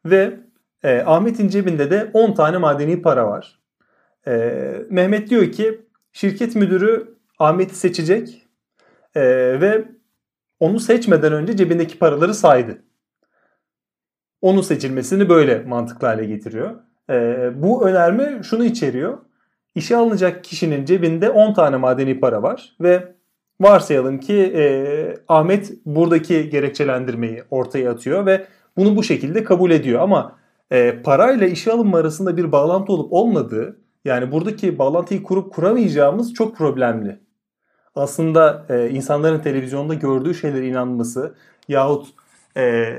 ve 0.05 0.39
e, 0.83 1.01
Ahmet'in 1.01 1.47
cebinde 1.47 1.91
de 1.91 2.09
10 2.13 2.33
tane 2.33 2.57
madeni 2.57 3.01
para 3.01 3.27
var. 3.27 3.59
E, 4.27 4.31
Mehmet 4.89 5.29
diyor 5.29 5.51
ki 5.51 5.81
şirket 6.13 6.55
müdürü 6.55 7.15
Ahmet'i 7.39 7.75
seçecek 7.75 8.47
e, 9.15 9.21
ve 9.61 9.85
onu 10.59 10.79
seçmeden 10.79 11.33
önce 11.33 11.57
cebindeki 11.57 11.99
paraları 11.99 12.33
saydı. 12.33 12.81
Onun 14.41 14.61
seçilmesini 14.61 15.29
böyle 15.29 15.63
mantıklı 15.63 16.07
hale 16.07 16.25
getiriyor. 16.25 16.75
E, 17.09 17.49
bu 17.55 17.87
önerme 17.87 18.43
şunu 18.43 18.63
içeriyor. 18.63 19.17
işe 19.75 19.97
alınacak 19.97 20.43
kişinin 20.43 20.85
cebinde 20.85 21.29
10 21.29 21.53
tane 21.53 21.77
madeni 21.77 22.19
para 22.19 22.43
var 22.43 22.75
ve 22.81 23.14
varsayalım 23.61 24.19
ki 24.19 24.53
e, 24.55 25.17
Ahmet 25.27 25.73
buradaki 25.85 26.49
gerekçelendirmeyi 26.49 27.43
ortaya 27.49 27.91
atıyor 27.91 28.25
ve 28.25 28.45
bunu 28.77 28.95
bu 28.95 29.03
şekilde 29.03 29.43
kabul 29.43 29.71
ediyor 29.71 30.01
ama 30.01 30.35
e, 30.71 31.01
parayla 31.03 31.47
işe 31.47 31.71
alınma 31.71 31.97
arasında 31.97 32.37
bir 32.37 32.51
bağlantı 32.51 32.93
olup 32.93 33.13
olmadığı 33.13 33.79
yani 34.05 34.31
buradaki 34.31 34.79
bağlantıyı 34.79 35.23
kurup 35.23 35.53
kuramayacağımız 35.53 36.33
çok 36.33 36.57
problemli. 36.57 37.19
Aslında 37.95 38.65
e, 38.69 38.89
insanların 38.89 39.39
televizyonda 39.39 39.93
gördüğü 39.93 40.35
şeylere 40.35 40.67
inanması 40.67 41.35
yahut 41.67 42.07
e, 42.57 42.93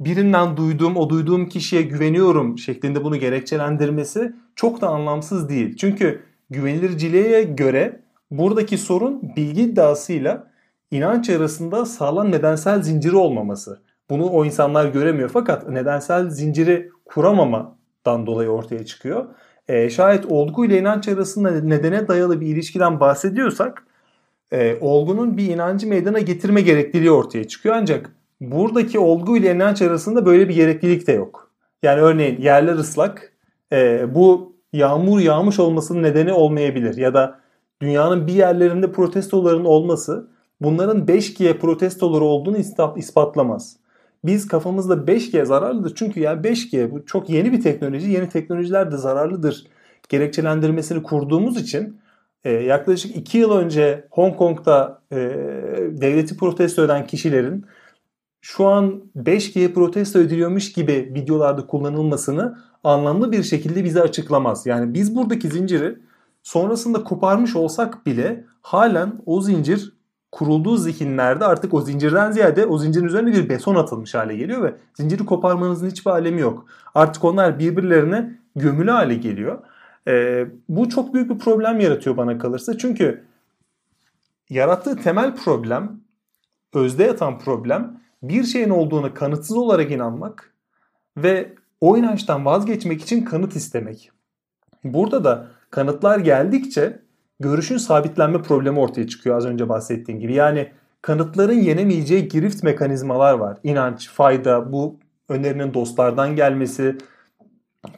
birinden 0.00 0.56
duyduğum, 0.56 0.96
o 0.96 1.10
duyduğum 1.10 1.48
kişiye 1.48 1.82
güveniyorum 1.82 2.58
şeklinde 2.58 3.04
bunu 3.04 3.16
gerekçelendirmesi 3.16 4.32
çok 4.56 4.80
da 4.80 4.88
anlamsız 4.88 5.48
değil. 5.48 5.76
Çünkü 5.76 6.22
güvenilirciliğe 6.50 7.42
göre 7.42 8.03
buradaki 8.38 8.78
sorun 8.78 9.22
bilgi 9.36 9.62
iddiasıyla 9.62 10.50
inanç 10.90 11.30
arasında 11.30 11.86
sağlam 11.86 12.32
nedensel 12.32 12.82
zinciri 12.82 13.16
olmaması. 13.16 13.80
Bunu 14.10 14.26
o 14.26 14.44
insanlar 14.44 14.86
göremiyor 14.86 15.30
fakat 15.32 15.68
nedensel 15.68 16.30
zinciri 16.30 16.90
kuramamadan 17.04 18.26
dolayı 18.26 18.48
ortaya 18.48 18.86
çıkıyor. 18.86 19.24
E, 19.68 19.90
şayet 19.90 20.26
olgu 20.26 20.64
ile 20.64 20.78
inanç 20.78 21.08
arasında 21.08 21.50
nedene 21.50 22.08
dayalı 22.08 22.40
bir 22.40 22.46
ilişkiden 22.46 23.00
bahsediyorsak 23.00 23.86
e, 24.52 24.76
olgunun 24.80 25.36
bir 25.36 25.48
inancı 25.48 25.86
meydana 25.86 26.18
getirme 26.18 26.60
gerekliliği 26.60 27.10
ortaya 27.10 27.48
çıkıyor. 27.48 27.74
Ancak 27.78 28.10
buradaki 28.40 28.98
olgu 28.98 29.36
ile 29.36 29.54
inanç 29.54 29.82
arasında 29.82 30.26
böyle 30.26 30.48
bir 30.48 30.54
gereklilik 30.54 31.06
de 31.06 31.12
yok. 31.12 31.50
Yani 31.82 32.00
örneğin 32.00 32.40
yerler 32.40 32.74
ıslak 32.74 33.32
e, 33.72 34.06
bu 34.14 34.56
yağmur 34.72 35.20
yağmış 35.20 35.58
olmasının 35.58 36.02
nedeni 36.02 36.32
olmayabilir 36.32 36.96
ya 36.96 37.14
da 37.14 37.43
dünyanın 37.84 38.26
bir 38.26 38.32
yerlerinde 38.32 38.92
protestoların 38.92 39.64
olması 39.64 40.26
bunların 40.60 41.06
5G 41.06 41.58
protestoları 41.58 42.24
olduğunu 42.24 42.56
ispatlamaz. 42.96 43.76
Biz 44.24 44.48
kafamızda 44.48 44.94
5G 44.94 45.44
zararlıdır 45.44 45.92
çünkü 45.94 46.20
yani 46.20 46.40
5G 46.40 46.90
bu 46.90 47.06
çok 47.06 47.30
yeni 47.30 47.52
bir 47.52 47.62
teknoloji. 47.62 48.10
Yeni 48.10 48.28
teknolojiler 48.28 48.92
de 48.92 48.96
zararlıdır 48.96 49.66
gerekçelendirmesini 50.08 51.02
kurduğumuz 51.02 51.60
için 51.60 52.00
e, 52.44 52.52
yaklaşık 52.52 53.16
2 53.16 53.38
yıl 53.38 53.52
önce 53.52 54.08
Hong 54.10 54.36
Kong'da 54.36 55.02
e, 55.12 55.16
devleti 55.90 56.36
protesto 56.36 56.84
eden 56.84 57.06
kişilerin 57.06 57.66
şu 58.40 58.66
an 58.66 59.02
5G 59.16 59.72
protesto 59.72 60.20
ediliyormuş 60.20 60.72
gibi 60.72 61.12
videolarda 61.14 61.66
kullanılmasını 61.66 62.58
anlamlı 62.84 63.32
bir 63.32 63.42
şekilde 63.42 63.84
bize 63.84 64.00
açıklamaz. 64.00 64.66
Yani 64.66 64.94
biz 64.94 65.16
buradaki 65.16 65.48
zinciri 65.48 65.98
sonrasında 66.44 67.04
koparmış 67.04 67.56
olsak 67.56 68.06
bile 68.06 68.44
halen 68.62 69.22
o 69.26 69.40
zincir 69.40 69.92
kurulduğu 70.32 70.76
zihinlerde 70.76 71.44
artık 71.44 71.74
o 71.74 71.80
zincirden 71.80 72.32
ziyade 72.32 72.66
o 72.66 72.78
zincirin 72.78 73.04
üzerine 73.04 73.32
bir 73.32 73.48
beton 73.48 73.74
atılmış 73.74 74.14
hale 74.14 74.36
geliyor 74.36 74.62
ve 74.62 74.74
zinciri 74.94 75.24
koparmanızın 75.26 75.90
hiçbir 75.90 76.10
alemi 76.10 76.40
yok. 76.40 76.66
Artık 76.94 77.24
onlar 77.24 77.58
birbirlerine 77.58 78.38
gömülü 78.56 78.90
hale 78.90 79.14
geliyor. 79.14 79.58
Ee, 80.08 80.46
bu 80.68 80.88
çok 80.88 81.14
büyük 81.14 81.30
bir 81.30 81.38
problem 81.38 81.80
yaratıyor 81.80 82.16
bana 82.16 82.38
kalırsa. 82.38 82.78
Çünkü 82.78 83.24
yarattığı 84.50 84.96
temel 84.96 85.36
problem, 85.36 86.00
özde 86.74 87.04
yatan 87.04 87.38
problem 87.38 88.00
bir 88.22 88.44
şeyin 88.44 88.70
olduğunu 88.70 89.14
kanıtsız 89.14 89.56
olarak 89.56 89.90
inanmak 89.90 90.54
ve 91.16 91.54
o 91.80 91.96
inançtan 91.96 92.44
vazgeçmek 92.44 93.02
için 93.02 93.24
kanıt 93.24 93.56
istemek. 93.56 94.10
Burada 94.84 95.24
da 95.24 95.53
kanıtlar 95.74 96.18
geldikçe 96.18 96.98
görüşün 97.40 97.76
sabitlenme 97.76 98.42
problemi 98.42 98.78
ortaya 98.78 99.08
çıkıyor 99.08 99.36
az 99.36 99.46
önce 99.46 99.68
bahsettiğim 99.68 100.20
gibi. 100.20 100.34
Yani 100.34 100.68
kanıtların 101.02 101.60
yenemeyeceği 101.60 102.28
girift 102.28 102.62
mekanizmalar 102.62 103.34
var. 103.34 103.58
İnanç, 103.62 104.08
fayda, 104.08 104.72
bu 104.72 104.96
önerinin 105.28 105.74
dostlardan 105.74 106.36
gelmesi, 106.36 106.98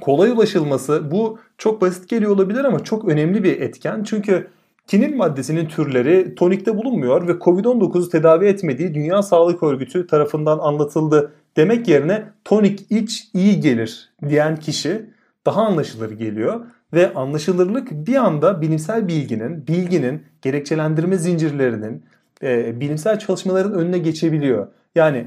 kolay 0.01 0.31
ulaşılması 0.31 1.11
bu 1.11 1.39
çok 1.59 1.81
basit 1.81 2.09
geliyor 2.09 2.31
olabilir 2.31 2.65
ama 2.65 2.85
çok 2.85 3.09
önemli 3.09 3.45
bir 3.45 3.61
etken. 3.61 4.05
Çünkü 4.05 4.49
kinil 4.87 5.17
maddesinin 5.17 5.67
türleri 5.67 6.35
tonikte 6.35 6.77
bulunmuyor 6.77 7.29
ve 7.29 7.33
Covid-19'u 7.33 8.09
tedavi 8.09 8.47
etmediği 8.47 8.95
Dünya 8.95 9.23
Sağlık 9.23 9.63
Örgütü 9.63 10.07
tarafından 10.07 10.59
anlatıldı 10.59 11.33
demek 11.57 11.89
yerine 11.89 12.25
tonik 12.45 12.87
iç 12.91 13.29
iyi 13.35 13.61
gelir 13.61 14.13
diyen 14.29 14.57
kişi 14.57 15.11
daha 15.47 15.63
anlaşılır 15.63 16.11
geliyor 16.11 16.61
ve 16.93 17.15
anlaşılırlık 17.15 17.91
bir 17.91 18.17
anda 18.17 18.61
bilimsel 18.61 19.09
bilginin, 19.09 19.67
bilginin, 19.67 20.23
gerekçelendirme 20.43 21.19
zincirlerinin, 21.19 22.05
e, 22.43 22.81
bilimsel 22.81 23.19
çalışmaların 23.19 23.73
önüne 23.73 23.99
geçebiliyor. 23.99 24.67
Yani 24.95 25.27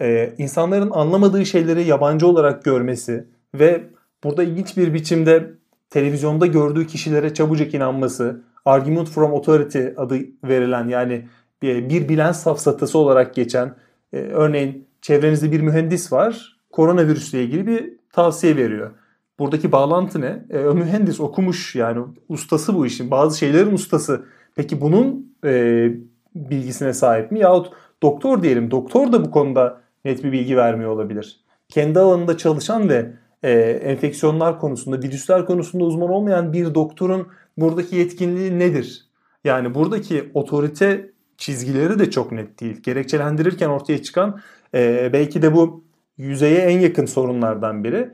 e, 0.00 0.34
insanların 0.38 0.90
anlamadığı 0.90 1.46
şeyleri 1.46 1.84
yabancı 1.84 2.26
olarak 2.26 2.64
görmesi 2.64 3.24
ve 3.54 3.84
burada 4.24 4.42
ilginç 4.42 4.76
bir 4.76 4.94
biçimde 4.94 5.50
televizyonda 5.90 6.46
gördüğü 6.46 6.86
kişilere 6.86 7.34
çabucak 7.34 7.74
inanması, 7.74 8.42
argument 8.64 9.08
from 9.08 9.34
authority 9.34 9.84
adı 9.96 10.18
verilen 10.44 10.88
yani 10.88 11.28
bir, 11.62 11.88
bir 11.88 12.08
bilen 12.08 12.32
safsatası 12.32 12.98
olarak 12.98 13.34
geçen 13.34 13.74
e, 14.12 14.16
örneğin 14.16 14.86
çevrenizde 15.02 15.52
bir 15.52 15.60
mühendis 15.60 16.12
var 16.12 16.56
koronavirüsle 16.72 17.42
ilgili 17.44 17.66
bir 17.66 17.92
tavsiye 18.12 18.56
veriyor. 18.56 18.90
Buradaki 19.38 19.72
bağlantı 19.72 20.20
ne? 20.20 20.44
E, 20.50 20.58
mühendis 20.58 21.20
okumuş 21.20 21.74
yani 21.74 22.04
ustası 22.28 22.74
bu 22.74 22.86
işin. 22.86 23.10
Bazı 23.10 23.38
şeylerin 23.38 23.74
ustası. 23.74 24.24
Peki 24.56 24.80
bunun 24.80 25.34
e, 25.44 25.90
bilgisine 26.34 26.92
sahip 26.92 27.32
mi? 27.32 27.38
Yahut 27.38 27.72
doktor 28.02 28.42
diyelim. 28.42 28.70
Doktor 28.70 29.12
da 29.12 29.24
bu 29.24 29.30
konuda 29.30 29.80
net 30.04 30.24
bir 30.24 30.32
bilgi 30.32 30.56
vermiyor 30.56 30.90
olabilir. 30.90 31.40
Kendi 31.68 32.00
alanında 32.00 32.36
çalışan 32.36 32.88
ve 32.88 33.12
e, 33.42 33.50
enfeksiyonlar 33.60 34.60
konusunda, 34.60 35.02
virüsler 35.02 35.46
konusunda 35.46 35.84
uzman 35.84 36.10
olmayan 36.10 36.52
bir 36.52 36.74
doktorun 36.74 37.28
buradaki 37.56 37.96
yetkinliği 37.96 38.58
nedir? 38.58 39.06
Yani 39.44 39.74
buradaki 39.74 40.30
otorite 40.34 41.10
çizgileri 41.36 41.98
de 41.98 42.10
çok 42.10 42.32
net 42.32 42.60
değil. 42.60 42.82
Gerekçelendirirken 42.82 43.68
ortaya 43.68 44.02
çıkan 44.02 44.40
e, 44.74 45.10
belki 45.12 45.42
de 45.42 45.54
bu 45.54 45.84
yüzeye 46.18 46.58
en 46.58 46.80
yakın 46.80 47.06
sorunlardan 47.06 47.84
biri. 47.84 48.10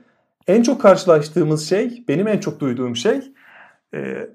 En 0.49 0.63
çok 0.63 0.81
karşılaştığımız 0.81 1.69
şey, 1.69 2.05
benim 2.09 2.29
en 2.29 2.39
çok 2.39 2.61
duyduğum 2.61 2.97
şey 2.97 3.21
e, 3.95 4.29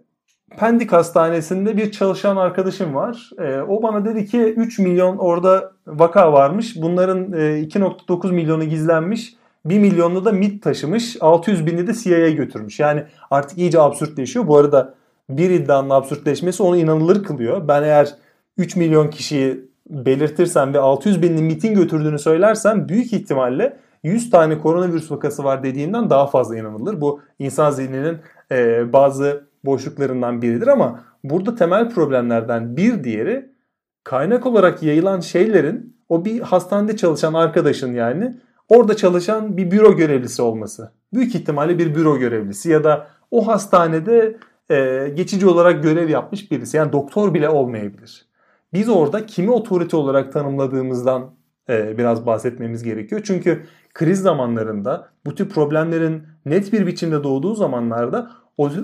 Pendik 0.58 0.91
Hastanesi'nde 0.91 1.78
bir 1.78 1.91
çalışan 1.91 2.38
arkadaşım 2.38 2.95
var. 2.95 3.30
E, 3.39 3.62
o 3.62 3.84
bana 3.84 4.06
dedi 4.06 4.26
ki 4.26 4.41
3 4.41 4.80
milyon 4.80 5.17
orada 5.17 5.72
vaka 5.88 6.34
varmış. 6.34 6.76
Bunların 6.82 7.34
e, 7.34 7.38
2.9 7.38 8.32
milyonu 8.32 8.63
gizlenmiş. 8.63 9.36
1 9.65 9.80
milyonlu 9.80 10.26
da 10.26 10.32
MIT 10.32 10.63
taşımış. 10.63 11.17
600 11.22 11.65
bini 11.65 11.88
de 11.88 11.93
CIA'ya 11.93 12.30
götürmüş. 12.30 12.80
Yani 12.80 13.04
artık 13.32 13.58
iyice 13.58 13.80
absürtleşiyor. 13.80 14.48
Bu 14.48 14.58
arada 14.58 14.93
bir 15.30 15.50
iddianın 15.50 15.89
absürtleşmesi 15.89 16.63
onu 16.63 16.78
inanılır 16.78 17.24
kılıyor. 17.24 17.67
Ben 17.67 17.84
eğer 17.84 18.15
3 18.58 18.76
milyon 18.76 19.08
kişiyi 19.08 19.69
belirtirsem 19.89 20.74
ve 20.74 20.80
600 20.80 21.22
binin 21.22 21.43
MIT'in 21.43 21.76
götürdüğünü 21.76 22.19
söylersem 22.19 22.89
büyük 22.89 23.13
ihtimalle 23.13 23.78
100 24.03 24.29
tane 24.29 24.59
koronavirüs 24.59 25.12
vakası 25.12 25.43
var 25.43 25.63
dediğinden 25.63 26.09
daha 26.09 26.27
fazla 26.27 26.57
inanılır. 26.57 27.01
Bu 27.01 27.21
insan 27.39 27.71
zihninin 27.71 28.17
e, 28.51 28.93
bazı 28.93 29.43
boşluklarından 29.65 30.41
biridir 30.41 30.67
ama 30.67 30.99
burada 31.23 31.55
temel 31.55 31.89
problemlerden 31.89 32.77
bir 32.77 33.03
diğeri 33.03 33.49
kaynak 34.03 34.45
olarak 34.45 34.83
yayılan 34.83 35.19
şeylerin 35.19 35.97
o 36.09 36.25
bir 36.25 36.39
hastanede 36.39 36.97
çalışan 36.97 37.33
arkadaşın 37.33 37.93
yani 37.93 38.38
orada 38.69 38.95
çalışan 38.95 39.57
bir 39.57 39.71
büro 39.71 39.95
görevlisi 39.97 40.41
olması. 40.41 40.91
Büyük 41.13 41.35
ihtimalle 41.35 41.79
bir 41.79 41.95
büro 41.95 42.19
görevlisi 42.19 42.71
ya 42.71 42.83
da 42.83 43.07
o 43.31 43.47
hastanede 43.47 44.38
e, 44.69 45.09
geçici 45.15 45.47
olarak 45.47 45.83
görev 45.83 46.09
yapmış 46.09 46.51
birisi. 46.51 46.77
Yani 46.77 46.91
doktor 46.91 47.33
bile 47.33 47.49
olmayabilir. 47.49 48.25
Biz 48.73 48.89
orada 48.89 49.25
kimi 49.25 49.51
otorite 49.51 49.97
olarak 49.97 50.33
tanımladığımızdan 50.33 51.31
biraz 51.69 52.25
bahsetmemiz 52.25 52.84
gerekiyor. 52.84 53.21
Çünkü 53.23 53.65
kriz 53.93 54.21
zamanlarında 54.21 55.10
bu 55.25 55.36
tür 55.36 55.49
problemlerin 55.49 56.23
net 56.45 56.73
bir 56.73 56.88
biçimde 56.88 57.23
doğduğu 57.23 57.55
zamanlarda 57.55 58.32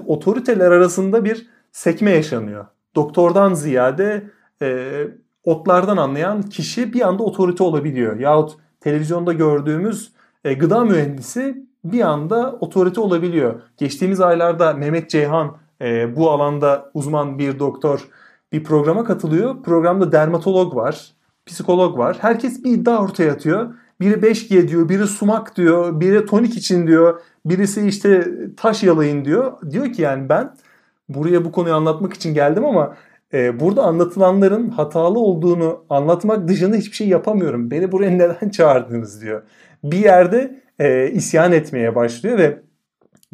otoriteler 0.07 0.71
arasında 0.71 1.25
bir 1.25 1.47
sekme 1.71 2.11
yaşanıyor. 2.11 2.65
Doktordan 2.95 3.53
ziyade 3.53 4.23
e, 4.61 5.01
otlardan 5.43 5.97
anlayan 5.97 6.41
kişi 6.41 6.93
bir 6.93 7.01
anda 7.07 7.23
otorite 7.23 7.63
olabiliyor. 7.63 8.19
Yahut 8.19 8.57
televizyonda 8.79 9.33
gördüğümüz 9.33 10.11
e, 10.43 10.53
gıda 10.53 10.83
mühendisi 10.83 11.65
bir 11.83 12.01
anda 12.01 12.51
otorite 12.51 13.01
olabiliyor. 13.01 13.61
Geçtiğimiz 13.77 14.21
aylarda 14.21 14.73
Mehmet 14.73 15.09
Ceyhan 15.09 15.57
e, 15.81 16.15
bu 16.15 16.31
alanda 16.31 16.91
uzman 16.93 17.39
bir 17.39 17.59
doktor 17.59 18.09
bir 18.51 18.63
programa 18.63 19.03
katılıyor. 19.03 19.63
Programda 19.63 20.11
dermatolog 20.11 20.75
var, 20.75 21.14
psikolog 21.45 21.97
var. 21.97 22.17
Herkes 22.19 22.63
bir 22.63 22.71
iddia 22.71 23.03
ortaya 23.03 23.31
atıyor 23.31 23.73
Biri 24.01 24.13
5G 24.13 24.67
diyor, 24.67 24.89
biri 24.89 25.07
sumak 25.07 25.55
diyor, 25.57 25.99
biri 25.99 26.25
tonik 26.25 26.57
için 26.57 26.87
diyor, 26.87 27.21
birisi 27.45 27.87
işte 27.87 28.27
taş 28.57 28.83
yalayın 28.83 29.25
diyor. 29.25 29.53
Diyor 29.71 29.93
ki 29.93 30.01
yani 30.01 30.29
ben 30.29 30.55
buraya 31.09 31.45
bu 31.45 31.51
konuyu 31.51 31.75
anlatmak 31.75 32.13
için 32.13 32.33
geldim 32.33 32.65
ama 32.65 32.95
e, 33.33 33.59
burada 33.59 33.83
anlatılanların 33.83 34.69
hatalı 34.69 35.19
olduğunu 35.19 35.85
anlatmak 35.89 36.47
dışında 36.47 36.75
hiçbir 36.75 36.95
şey 36.95 37.07
yapamıyorum. 37.07 37.71
Beni 37.71 37.91
buraya 37.91 38.11
neden 38.17 38.49
çağırdınız 38.49 39.21
diyor. 39.21 39.41
Bir 39.83 39.99
yerde 39.99 40.61
e, 40.79 41.11
isyan 41.11 41.51
etmeye 41.51 41.95
başlıyor 41.95 42.37
ve, 42.37 42.61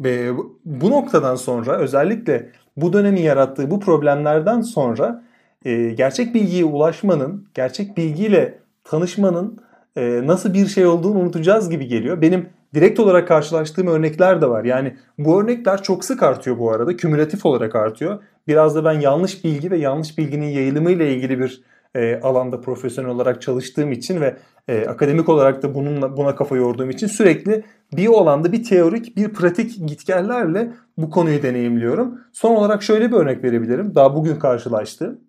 ve 0.00 0.30
bu 0.64 0.90
noktadan 0.90 1.34
sonra 1.34 1.78
özellikle 1.78 2.48
bu 2.76 2.92
dönemin 2.92 3.22
yarattığı 3.22 3.70
bu 3.70 3.80
problemlerden 3.80 4.60
sonra 4.60 5.22
e, 5.64 5.90
gerçek 5.90 6.34
bilgiye 6.34 6.64
ulaşmanın, 6.64 7.48
gerçek 7.54 7.96
bilgiyle 7.96 8.58
tanışmanın 8.84 9.58
e, 9.96 10.26
nasıl 10.26 10.54
bir 10.54 10.66
şey 10.66 10.86
olduğunu 10.86 11.18
unutacağız 11.18 11.70
gibi 11.70 11.86
geliyor. 11.86 12.20
Benim 12.20 12.48
direkt 12.74 13.00
olarak 13.00 13.28
karşılaştığım 13.28 13.86
örnekler 13.86 14.40
de 14.40 14.48
var. 14.48 14.64
Yani 14.64 14.96
bu 15.18 15.42
örnekler 15.42 15.82
çok 15.82 16.04
sık 16.04 16.22
artıyor 16.22 16.58
bu 16.58 16.70
arada. 16.72 16.96
Kümülatif 16.96 17.46
olarak 17.46 17.76
artıyor. 17.76 18.22
Biraz 18.48 18.74
da 18.74 18.84
ben 18.84 19.00
yanlış 19.00 19.44
bilgi 19.44 19.70
ve 19.70 19.78
yanlış 19.78 20.18
bilginin 20.18 20.46
yayılımı 20.46 20.90
ile 20.90 21.14
ilgili 21.14 21.38
bir 21.38 21.62
e, 21.94 22.20
alanda 22.20 22.60
profesyonel 22.60 23.10
olarak 23.10 23.42
çalıştığım 23.42 23.92
için 23.92 24.20
ve 24.20 24.36
e, 24.68 24.86
akademik 24.86 25.28
olarak 25.28 25.62
da 25.62 25.74
bununla 25.74 26.16
buna 26.16 26.36
kafa 26.36 26.56
yorduğum 26.56 26.90
için 26.90 27.06
sürekli 27.06 27.64
bir 27.92 28.08
alanda 28.08 28.52
bir 28.52 28.64
teorik 28.64 29.16
bir 29.16 29.28
pratik 29.28 29.88
gitgellerle 29.88 30.72
bu 30.96 31.10
konuyu 31.10 31.42
deneyimliyorum. 31.42 32.20
Son 32.32 32.56
olarak 32.56 32.82
şöyle 32.82 33.12
bir 33.12 33.16
örnek 33.16 33.44
verebilirim. 33.44 33.94
Daha 33.94 34.16
bugün 34.16 34.36
karşılaştım. 34.36 35.20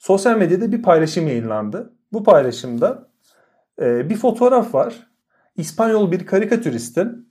Sosyal 0.00 0.36
medyada 0.36 0.72
bir 0.72 0.82
paylaşım 0.82 1.28
yayınlandı. 1.28 1.92
Bu 2.12 2.24
paylaşımda 2.24 3.08
e, 3.80 4.10
bir 4.10 4.16
fotoğraf 4.16 4.74
var. 4.74 5.06
İspanyol 5.56 6.12
bir 6.12 6.26
karikatüristin 6.26 7.28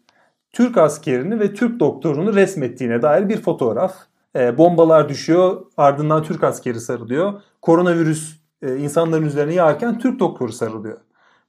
Türk 0.52 0.78
askerini 0.78 1.40
ve 1.40 1.54
Türk 1.54 1.80
doktorunu 1.80 2.36
resmettiğine 2.36 3.02
dair 3.02 3.30
bir 3.30 3.42
fotoğraf. 3.42 3.96
E, 4.36 4.58
bombalar 4.58 5.10
düşüyor 5.10 5.66
ardından 5.78 6.24
Türk 6.24 6.44
askeri 6.44 6.80
sarılıyor. 6.80 7.42
Koronavirüs 7.62 8.36
e, 8.62 8.78
insanların 8.78 9.26
üzerine 9.26 9.54
yağarken 9.54 10.00
Türk 10.00 10.20
doktoru 10.20 10.52
sarılıyor. 10.52 10.98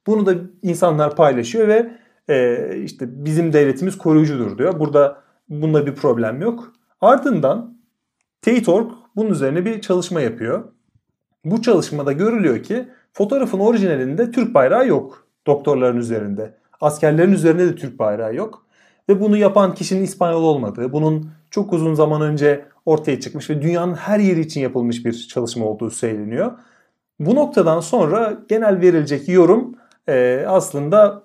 Bunu 0.06 0.26
da 0.26 0.34
insanlar 0.62 1.16
paylaşıyor 1.16 1.68
ve 1.68 1.98
e, 2.28 2.76
işte 2.76 3.24
bizim 3.24 3.52
devletimiz 3.52 3.98
koruyucudur 3.98 4.58
diyor. 4.58 4.80
Burada 4.80 5.22
bunda 5.48 5.86
bir 5.86 5.94
problem 5.94 6.42
yok. 6.42 6.72
Ardından 7.00 7.80
Teytork 8.42 8.92
bunun 9.16 9.30
üzerine 9.30 9.64
bir 9.64 9.80
çalışma 9.80 10.20
yapıyor. 10.20 10.64
Bu 11.44 11.62
çalışmada 11.62 12.12
görülüyor 12.12 12.62
ki 12.62 12.88
fotoğrafın 13.12 13.58
orijinalinde 13.58 14.30
Türk 14.30 14.54
bayrağı 14.54 14.86
yok 14.88 15.26
doktorların 15.46 15.98
üzerinde. 15.98 16.54
Askerlerin 16.80 17.32
üzerinde 17.32 17.68
de 17.68 17.74
Türk 17.74 17.98
bayrağı 17.98 18.34
yok. 18.34 18.66
Ve 19.08 19.20
bunu 19.20 19.36
yapan 19.36 19.74
kişinin 19.74 20.02
İspanyol 20.02 20.42
olmadığı, 20.42 20.92
bunun 20.92 21.30
çok 21.50 21.72
uzun 21.72 21.94
zaman 21.94 22.22
önce 22.22 22.64
ortaya 22.86 23.20
çıkmış 23.20 23.50
ve 23.50 23.62
dünyanın 23.62 23.94
her 23.94 24.18
yeri 24.18 24.40
için 24.40 24.60
yapılmış 24.60 25.04
bir 25.04 25.28
çalışma 25.28 25.66
olduğu 25.66 25.90
söyleniyor. 25.90 26.52
Bu 27.20 27.34
noktadan 27.34 27.80
sonra 27.80 28.38
genel 28.48 28.80
verilecek 28.80 29.28
yorum 29.28 29.74
e, 30.08 30.44
aslında 30.48 31.22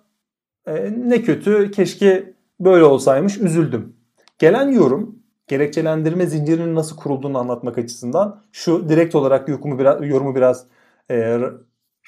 e, 0.67 0.93
ne 0.97 1.21
kötü 1.21 1.71
keşke 1.71 2.33
böyle 2.59 2.83
olsaymış 2.83 3.37
üzüldüm. 3.37 3.95
Gelen 4.39 4.71
yorum 4.71 5.19
gerekçelendirme 5.47 6.25
zincirinin 6.25 6.75
nasıl 6.75 6.95
kurulduğunu 6.95 7.37
anlatmak 7.37 7.77
açısından 7.77 8.41
şu 8.51 8.89
direkt 8.89 9.15
olarak 9.15 9.49
yorumu 9.49 9.79
biraz, 9.79 10.07
yorumu 10.07 10.35
biraz 10.35 10.65
e, 11.11 11.39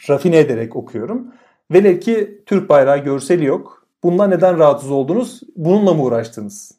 rafine 0.09 0.37
ederek 0.37 0.75
okuyorum. 0.75 1.27
Velev 1.71 1.99
ki 1.99 2.43
Türk 2.45 2.69
bayrağı 2.69 2.97
görseli 2.97 3.45
yok. 3.45 3.87
Bundan 4.03 4.31
neden 4.31 4.57
rahatsız 4.57 4.91
oldunuz? 4.91 5.41
Bununla 5.55 5.93
mı 5.93 6.03
uğraştınız? 6.03 6.71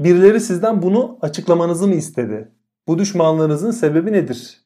Birileri 0.00 0.40
sizden 0.40 0.82
bunu 0.82 1.18
açıklamanızı 1.22 1.86
mı 1.86 1.94
istedi? 1.94 2.48
Bu 2.88 2.98
düşmanlığınızın 2.98 3.70
sebebi 3.70 4.12
nedir? 4.12 4.60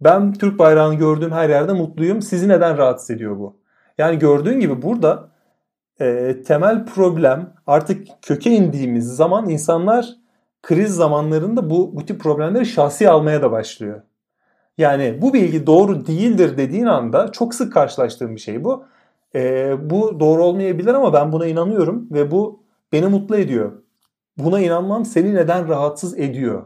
Ben 0.00 0.32
Türk 0.32 0.58
bayrağını 0.58 0.94
gördüğüm 0.94 1.32
her 1.32 1.48
yerde 1.48 1.72
mutluyum. 1.72 2.22
Sizi 2.22 2.48
neden 2.48 2.78
rahatsız 2.78 3.10
ediyor 3.10 3.38
bu? 3.38 3.56
Yani 3.98 4.18
gördüğün 4.18 4.60
gibi 4.60 4.82
burada 4.82 5.28
e, 6.00 6.36
temel 6.42 6.86
problem 6.86 7.52
artık 7.66 8.06
köke 8.22 8.50
indiğimiz 8.50 9.16
zaman 9.16 9.48
insanlar 9.48 10.08
kriz 10.62 10.94
zamanlarında 10.94 11.70
bu, 11.70 11.96
bu 11.96 12.06
tip 12.06 12.20
problemleri 12.20 12.66
şahsi 12.66 13.10
almaya 13.10 13.42
da 13.42 13.52
başlıyor. 13.52 14.02
Yani 14.78 15.18
bu 15.22 15.34
bilgi 15.34 15.66
doğru 15.66 16.06
değildir 16.06 16.56
dediğin 16.56 16.86
anda 16.86 17.32
çok 17.32 17.54
sık 17.54 17.72
karşılaştığım 17.72 18.34
bir 18.34 18.40
şey 18.40 18.64
bu. 18.64 18.84
E, 19.34 19.74
bu 19.90 20.20
doğru 20.20 20.44
olmayabilir 20.44 20.94
ama 20.94 21.12
ben 21.12 21.32
buna 21.32 21.46
inanıyorum 21.46 22.08
ve 22.10 22.30
bu 22.30 22.62
beni 22.92 23.06
mutlu 23.06 23.36
ediyor. 23.36 23.72
Buna 24.38 24.60
inanmam 24.60 25.04
seni 25.04 25.34
neden 25.34 25.68
rahatsız 25.68 26.18
ediyor? 26.18 26.62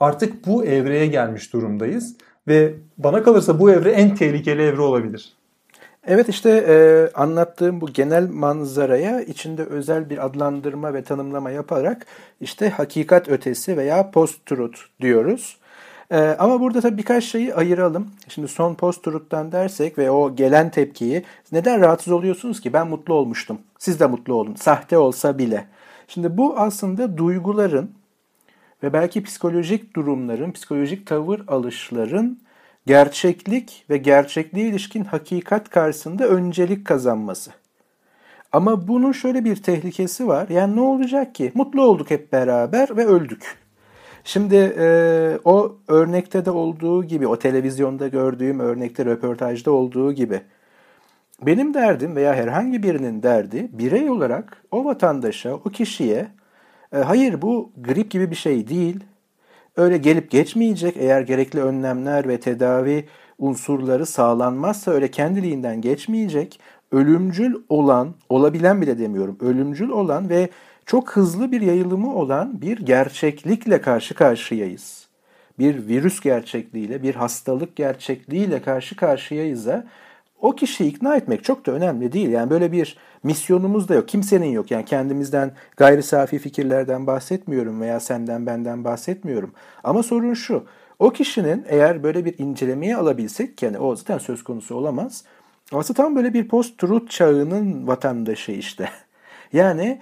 Artık 0.00 0.46
bu 0.46 0.64
evreye 0.64 1.06
gelmiş 1.06 1.52
durumdayız 1.52 2.16
ve 2.48 2.74
bana 2.98 3.22
kalırsa 3.22 3.60
bu 3.60 3.70
evre 3.70 3.90
en 3.90 4.14
tehlikeli 4.14 4.62
evre 4.62 4.82
olabilir. 4.82 5.39
Evet 6.06 6.28
işte 6.28 6.50
e, 6.50 6.74
anlattığım 7.14 7.80
bu 7.80 7.86
genel 7.86 8.28
manzaraya 8.30 9.20
içinde 9.20 9.64
özel 9.64 10.10
bir 10.10 10.26
adlandırma 10.26 10.94
ve 10.94 11.04
tanımlama 11.04 11.50
yaparak 11.50 12.06
işte 12.40 12.68
hakikat 12.70 13.28
ötesi 13.28 13.76
veya 13.76 14.10
post-truth 14.10 14.78
diyoruz. 15.00 15.58
E, 16.10 16.18
ama 16.18 16.60
burada 16.60 16.80
tabii 16.80 16.98
birkaç 16.98 17.24
şeyi 17.24 17.54
ayıralım. 17.54 18.10
Şimdi 18.28 18.48
son 18.48 18.74
post-truth'tan 18.74 19.52
dersek 19.52 19.98
ve 19.98 20.10
o 20.10 20.36
gelen 20.36 20.70
tepkiyi 20.70 21.24
neden 21.52 21.80
rahatsız 21.80 22.12
oluyorsunuz 22.12 22.60
ki? 22.60 22.72
Ben 22.72 22.88
mutlu 22.88 23.14
olmuştum. 23.14 23.58
Siz 23.78 24.00
de 24.00 24.06
mutlu 24.06 24.34
olun. 24.34 24.54
Sahte 24.54 24.98
olsa 24.98 25.38
bile. 25.38 25.66
Şimdi 26.08 26.36
bu 26.36 26.58
aslında 26.58 27.18
duyguların 27.18 27.90
ve 28.82 28.92
belki 28.92 29.22
psikolojik 29.22 29.96
durumların, 29.96 30.52
psikolojik 30.52 31.06
tavır 31.06 31.40
alışların 31.48 32.38
gerçeklik 32.86 33.84
ve 33.90 33.96
gerçekliğe 33.96 34.66
ilişkin 34.66 35.04
hakikat 35.04 35.70
karşısında 35.70 36.28
öncelik 36.28 36.86
kazanması. 36.86 37.50
Ama 38.52 38.88
bunun 38.88 39.12
şöyle 39.12 39.44
bir 39.44 39.56
tehlikesi 39.56 40.26
var. 40.26 40.48
Yani 40.48 40.76
ne 40.76 40.80
olacak 40.80 41.34
ki? 41.34 41.52
Mutlu 41.54 41.82
olduk 41.82 42.10
hep 42.10 42.32
beraber 42.32 42.96
ve 42.96 43.06
öldük. 43.06 43.56
Şimdi 44.24 44.74
e, 44.78 45.38
o 45.44 45.76
örnekte 45.88 46.44
de 46.44 46.50
olduğu 46.50 47.04
gibi, 47.04 47.26
o 47.26 47.38
televizyonda 47.38 48.08
gördüğüm 48.08 48.60
örnekte, 48.60 49.04
röportajda 49.04 49.70
olduğu 49.70 50.12
gibi 50.12 50.40
benim 51.46 51.74
derdim 51.74 52.16
veya 52.16 52.34
herhangi 52.34 52.82
birinin 52.82 53.22
derdi 53.22 53.68
birey 53.72 54.10
olarak 54.10 54.62
o 54.70 54.84
vatandaşa, 54.84 55.54
o 55.54 55.62
kişiye 55.62 56.28
e, 56.92 56.98
hayır 56.98 57.42
bu 57.42 57.72
grip 57.76 58.10
gibi 58.10 58.30
bir 58.30 58.36
şey 58.36 58.68
değil, 58.68 59.00
öyle 59.80 59.98
gelip 59.98 60.30
geçmeyecek 60.30 60.96
eğer 60.96 61.20
gerekli 61.20 61.60
önlemler 61.60 62.28
ve 62.28 62.40
tedavi 62.40 63.04
unsurları 63.38 64.06
sağlanmazsa 64.06 64.90
öyle 64.90 65.10
kendiliğinden 65.10 65.80
geçmeyecek. 65.80 66.60
Ölümcül 66.92 67.54
olan, 67.68 68.14
olabilen 68.28 68.82
bile 68.82 68.98
demiyorum, 68.98 69.38
ölümcül 69.40 69.88
olan 69.88 70.28
ve 70.28 70.50
çok 70.86 71.10
hızlı 71.10 71.52
bir 71.52 71.60
yayılımı 71.60 72.14
olan 72.14 72.60
bir 72.60 72.78
gerçeklikle 72.78 73.80
karşı 73.80 74.14
karşıyayız. 74.14 75.08
Bir 75.58 75.88
virüs 75.88 76.20
gerçekliğiyle, 76.20 77.02
bir 77.02 77.14
hastalık 77.14 77.76
gerçekliğiyle 77.76 78.62
karşı 78.62 78.96
karşıyayız 78.96 79.66
o 80.40 80.52
kişiyi 80.52 80.90
ikna 80.90 81.16
etmek 81.16 81.44
çok 81.44 81.66
da 81.66 81.72
önemli 81.72 82.12
değil. 82.12 82.28
Yani 82.28 82.50
böyle 82.50 82.72
bir 82.72 82.96
misyonumuz 83.22 83.88
da 83.88 83.94
yok. 83.94 84.08
Kimsenin 84.08 84.50
yok. 84.50 84.70
Yani 84.70 84.84
kendimizden 84.84 85.52
gayri 85.76 86.02
safi 86.02 86.38
fikirlerden 86.38 87.06
bahsetmiyorum 87.06 87.80
veya 87.80 88.00
senden 88.00 88.46
benden 88.46 88.84
bahsetmiyorum. 88.84 89.52
Ama 89.84 90.02
sorun 90.02 90.34
şu. 90.34 90.64
O 90.98 91.10
kişinin 91.10 91.64
eğer 91.68 92.02
böyle 92.02 92.24
bir 92.24 92.38
incelemeye 92.38 92.96
alabilsek 92.96 93.62
yani 93.62 93.78
o 93.78 93.96
zaten 93.96 94.18
söz 94.18 94.44
konusu 94.44 94.74
olamaz. 94.74 95.24
Aslında 95.72 95.96
tam 95.96 96.16
böyle 96.16 96.34
bir 96.34 96.48
post-truth 96.48 97.10
çağının 97.10 97.86
vatandaşı 97.86 98.52
işte. 98.52 98.88
Yani 99.52 100.00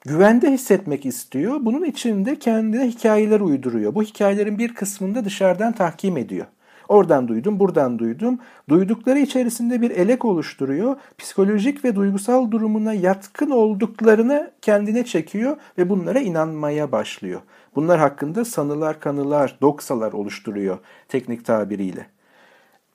güvende 0.00 0.50
hissetmek 0.50 1.06
istiyor. 1.06 1.58
Bunun 1.60 1.84
içinde 1.84 2.38
kendine 2.38 2.86
hikayeler 2.86 3.40
uyduruyor. 3.40 3.94
Bu 3.94 4.02
hikayelerin 4.02 4.58
bir 4.58 4.74
kısmını 4.74 5.14
da 5.14 5.24
dışarıdan 5.24 5.72
tahkim 5.72 6.16
ediyor. 6.16 6.46
Oradan 6.88 7.28
duydum, 7.28 7.60
buradan 7.60 7.98
duydum. 7.98 8.38
Duydukları 8.68 9.18
içerisinde 9.18 9.80
bir 9.80 9.90
elek 9.90 10.24
oluşturuyor. 10.24 10.96
Psikolojik 11.18 11.84
ve 11.84 11.96
duygusal 11.96 12.50
durumuna 12.50 12.92
yatkın 12.92 13.50
olduklarını 13.50 14.50
kendine 14.62 15.04
çekiyor 15.04 15.56
ve 15.78 15.88
bunlara 15.88 16.20
inanmaya 16.20 16.92
başlıyor. 16.92 17.40
Bunlar 17.74 17.98
hakkında 17.98 18.44
sanılar, 18.44 19.00
kanılar, 19.00 19.56
doksalar 19.60 20.12
oluşturuyor 20.12 20.78
teknik 21.08 21.44
tabiriyle. 21.44 22.06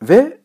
Ve 0.02 0.38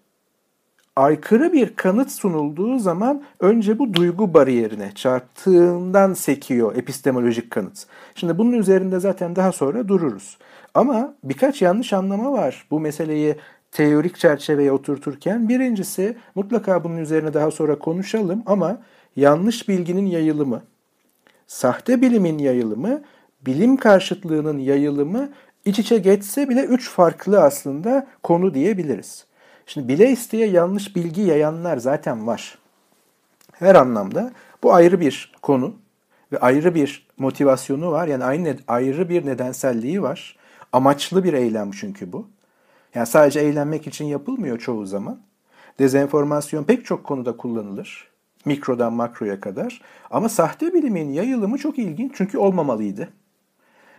aykırı 0.99 1.53
bir 1.53 1.77
kanıt 1.77 2.11
sunulduğu 2.11 2.79
zaman 2.79 3.23
önce 3.41 3.79
bu 3.79 3.95
duygu 3.95 4.35
bariyerine 4.35 4.93
çarptığından 4.95 6.13
sekiyor 6.15 6.77
epistemolojik 6.77 7.51
kanıt. 7.51 7.87
Şimdi 8.15 8.39
bunun 8.39 8.53
üzerinde 8.53 9.01
zaten 9.01 9.37
daha 9.37 9.53
sonra 9.53 9.89
dururuz. 9.89 10.39
Ama 10.75 11.15
birkaç 11.25 11.63
yanlış 11.63 11.93
anlama 11.93 12.33
var 12.33 12.67
bu 12.71 12.81
meseleyi 12.81 13.37
teorik 13.73 14.17
çerçeveye 14.17 14.73
oturturken 14.73 15.49
birincisi 15.49 16.17
mutlaka 16.35 16.85
bunun 16.85 16.97
üzerine 16.97 17.35
daha 17.35 17.51
sonra 17.51 17.79
konuşalım 17.79 18.43
ama 18.47 18.79
yanlış 19.17 19.69
bilginin 19.69 20.07
yayılımı, 20.07 20.63
sahte 21.47 22.03
bilimin 22.03 22.39
yayılımı, 22.39 23.03
bilim 23.47 23.77
karşıtlığının 23.77 24.59
yayılımı 24.59 25.29
iç 25.65 25.79
içe 25.79 25.99
geçse 25.99 26.49
bile 26.49 26.65
üç 26.65 26.91
farklı 26.91 27.43
aslında 27.43 28.07
konu 28.23 28.55
diyebiliriz. 28.55 29.28
Şimdi 29.69 29.89
bile 29.89 30.11
isteye 30.11 30.47
yanlış 30.47 30.97
bilgi 30.97 31.21
yayanlar 31.21 31.77
zaten 31.77 32.27
var. 32.27 32.59
Her 33.53 33.75
anlamda 33.75 34.33
bu 34.63 34.75
ayrı 34.75 35.01
bir 35.01 35.33
konu 35.43 35.75
ve 36.33 36.39
ayrı 36.39 36.75
bir 36.75 37.09
motivasyonu 37.19 37.91
var. 37.91 38.09
Yani 38.09 38.25
aynı 38.25 38.57
ayrı 38.69 39.09
bir 39.09 39.27
nedenselliği 39.27 40.03
var. 40.03 40.37
Amaçlı 40.73 41.25
bir 41.25 41.33
eylem 41.33 41.71
çünkü 41.71 42.13
bu. 42.13 42.29
Yani 42.95 43.07
sadece 43.07 43.41
eğlenmek 43.41 43.87
için 43.87 44.05
yapılmıyor 44.05 44.59
çoğu 44.59 44.87
zaman. 44.87 45.21
Dezenformasyon 45.79 46.65
pek 46.65 46.85
çok 46.85 47.05
konuda 47.05 47.37
kullanılır. 47.37 48.09
Mikrodan 48.45 48.93
makroya 48.93 49.41
kadar. 49.41 49.83
Ama 50.11 50.29
sahte 50.29 50.75
bilimin 50.75 51.13
yayılımı 51.13 51.59
çok 51.59 51.79
ilginç 51.79 52.13
çünkü 52.17 52.39
olmamalıydı. 52.39 53.09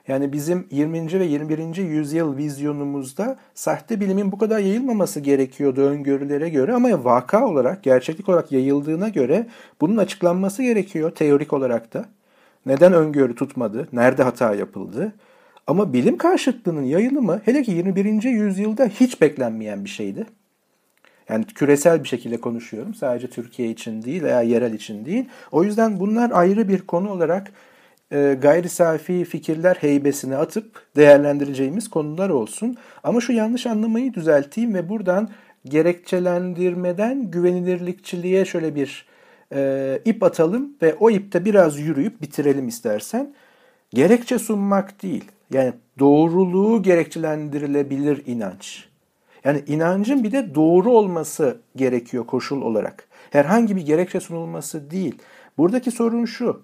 Yani 0.09 0.33
bizim 0.33 0.67
20. 0.71 1.19
ve 1.19 1.25
21. 1.25 1.75
yüzyıl 1.75 2.37
vizyonumuzda 2.37 3.37
sahte 3.53 3.99
bilimin 3.99 4.31
bu 4.31 4.37
kadar 4.37 4.59
yayılmaması 4.59 5.19
gerekiyordu 5.19 5.81
öngörülere 5.81 6.49
göre 6.49 6.73
ama 6.73 7.03
vaka 7.03 7.47
olarak, 7.47 7.83
gerçeklik 7.83 8.29
olarak 8.29 8.51
yayıldığına 8.51 9.09
göre 9.09 9.47
bunun 9.81 9.97
açıklanması 9.97 10.63
gerekiyor 10.63 11.11
teorik 11.11 11.53
olarak 11.53 11.93
da. 11.93 12.05
Neden 12.65 12.93
öngörü 12.93 13.35
tutmadı? 13.35 13.87
Nerede 13.93 14.23
hata 14.23 14.55
yapıldı? 14.55 15.13
Ama 15.67 15.93
bilim 15.93 16.17
karşıtlığının 16.17 16.83
yayılımı 16.83 17.41
hele 17.45 17.63
ki 17.63 17.71
21. 17.71 18.23
yüzyılda 18.23 18.85
hiç 18.85 19.21
beklenmeyen 19.21 19.85
bir 19.85 19.89
şeydi. 19.89 20.25
Yani 21.29 21.45
küresel 21.45 22.03
bir 22.03 22.07
şekilde 22.07 22.37
konuşuyorum. 22.37 22.93
Sadece 22.93 23.27
Türkiye 23.27 23.69
için 23.69 24.01
değil 24.01 24.23
veya 24.23 24.41
yerel 24.41 24.73
için 24.73 25.05
değil. 25.05 25.25
O 25.51 25.63
yüzden 25.63 25.99
bunlar 25.99 26.31
ayrı 26.33 26.67
bir 26.67 26.81
konu 26.81 27.09
olarak 27.09 27.51
e, 28.11 28.37
gayri 28.41 28.69
safi 28.69 29.25
fikirler 29.25 29.75
heybesine 29.75 30.37
atıp 30.37 30.85
değerlendireceğimiz 30.95 31.89
konular 31.89 32.29
olsun. 32.29 32.77
Ama 33.03 33.21
şu 33.21 33.33
yanlış 33.33 33.65
anlamayı 33.65 34.13
düzelteyim 34.13 34.73
ve 34.73 34.89
buradan 34.89 35.29
gerekçelendirmeden 35.65 37.31
güvenilirlikçiliğe 37.31 38.45
şöyle 38.45 38.75
bir 38.75 39.05
e, 39.53 40.01
ip 40.05 40.23
atalım 40.23 40.73
ve 40.81 40.93
o 40.93 41.09
ipte 41.09 41.45
biraz 41.45 41.79
yürüyüp 41.79 42.21
bitirelim 42.21 42.67
istersen. 42.67 43.33
Gerekçe 43.93 44.39
sunmak 44.39 45.03
değil. 45.03 45.23
Yani 45.53 45.73
doğruluğu 45.99 46.83
gerekçelendirilebilir 46.83 48.23
inanç. 48.25 48.89
Yani 49.43 49.63
inancın 49.67 50.23
bir 50.23 50.31
de 50.31 50.55
doğru 50.55 50.91
olması 50.91 51.57
gerekiyor 51.75 52.25
koşul 52.25 52.61
olarak. 52.61 53.07
Herhangi 53.31 53.75
bir 53.75 53.85
gerekçe 53.85 54.19
sunulması 54.19 54.91
değil. 54.91 55.15
Buradaki 55.57 55.91
sorun 55.91 56.25
şu 56.25 56.61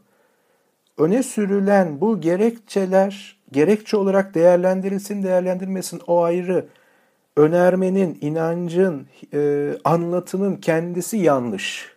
öne 0.98 1.24
sürülen 1.24 2.02
bu 2.02 2.22
gerekçeler 2.22 3.38
gerekçe 3.52 3.98
olarak 3.98 4.36
değerlendirilsin 4.36 5.24
değerlendirmesin 5.24 6.02
o 6.08 6.24
ayrı. 6.24 6.66
Önermenin, 7.38 8.18
inancın, 8.22 9.08
e, 9.34 9.72
anlatının 9.84 10.56
kendisi 10.56 11.18
yanlış. 11.18 11.96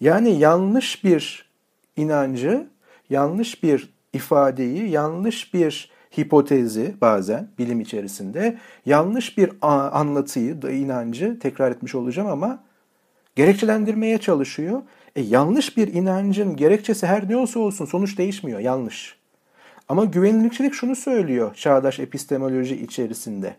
Yani 0.00 0.38
yanlış 0.38 1.04
bir 1.04 1.50
inancı, 1.96 2.66
yanlış 3.10 3.62
bir 3.62 3.92
ifadeyi, 4.12 4.90
yanlış 4.90 5.54
bir 5.54 5.90
hipotezi 6.18 6.94
bazen 7.00 7.48
bilim 7.58 7.80
içerisinde, 7.80 8.58
yanlış 8.86 9.38
bir 9.38 9.52
anlatıyı, 9.62 10.60
inancı 10.70 11.38
tekrar 11.38 11.70
etmiş 11.70 11.94
olacağım 11.94 12.28
ama 12.28 12.64
gerekçelendirmeye 13.36 14.18
çalışıyor 14.18 14.82
e, 15.16 15.20
yanlış 15.20 15.76
bir 15.76 15.94
inancın 15.94 16.56
gerekçesi 16.56 17.06
her 17.06 17.28
ne 17.28 17.36
olsa 17.36 17.60
olsun 17.60 17.84
sonuç 17.84 18.18
değişmiyor. 18.18 18.60
Yanlış. 18.60 19.16
Ama 19.88 20.04
güvenilirlik 20.04 20.74
şunu 20.74 20.96
söylüyor 20.96 21.54
çağdaş 21.54 21.98
epistemoloji 21.98 22.76
içerisinde. 22.76 23.56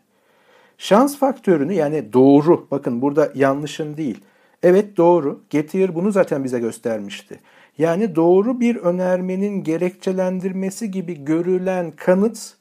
Şans 0.77 1.17
faktörünü 1.17 1.73
yani 1.73 2.13
doğru, 2.13 2.67
bakın 2.71 3.01
burada 3.01 3.31
yanlışın 3.35 3.97
değil. 3.97 4.19
Evet 4.63 4.97
doğru, 4.97 5.43
Gettier 5.49 5.95
bunu 5.95 6.11
zaten 6.11 6.43
bize 6.43 6.59
göstermişti. 6.59 7.39
Yani 7.77 8.15
doğru 8.15 8.59
bir 8.59 8.75
önermenin 8.75 9.63
gerekçelendirmesi 9.63 10.91
gibi 10.91 11.25
görülen 11.25 11.91
kanıt 11.91 12.53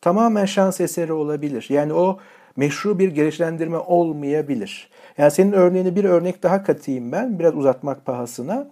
tamamen 0.00 0.44
şans 0.44 0.80
eseri 0.80 1.12
olabilir. 1.12 1.66
Yani 1.68 1.92
o 1.92 2.18
meşru 2.56 2.98
bir 2.98 3.08
gerekçelendirme 3.08 3.78
olmayabilir. 3.78 4.90
Yani 5.18 5.30
senin 5.30 5.52
örneğini 5.52 5.96
bir 5.96 6.04
örnek 6.04 6.42
daha 6.42 6.62
katayım 6.62 7.12
ben 7.12 7.38
biraz 7.38 7.56
uzatmak 7.56 8.06
pahasına. 8.06 8.70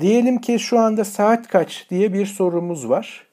Diyelim 0.00 0.40
ki 0.40 0.58
şu 0.58 0.78
anda 0.78 1.04
saat 1.04 1.48
kaç 1.48 1.86
diye 1.90 2.12
bir 2.12 2.26
sorumuz 2.26 2.88
var. 2.88 3.26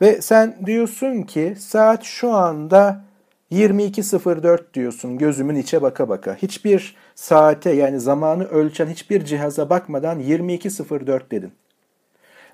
Ve 0.00 0.22
sen 0.22 0.56
diyorsun 0.66 1.22
ki 1.22 1.54
saat 1.58 2.02
şu 2.04 2.32
anda 2.32 3.04
22.04 3.52 4.74
diyorsun 4.74 5.18
gözümün 5.18 5.54
içe 5.54 5.82
baka 5.82 6.08
baka. 6.08 6.34
Hiçbir 6.34 6.96
saate 7.14 7.70
yani 7.70 8.00
zamanı 8.00 8.44
ölçen 8.44 8.86
hiçbir 8.86 9.24
cihaza 9.24 9.70
bakmadan 9.70 10.20
22.04 10.20 11.30
dedin. 11.30 11.52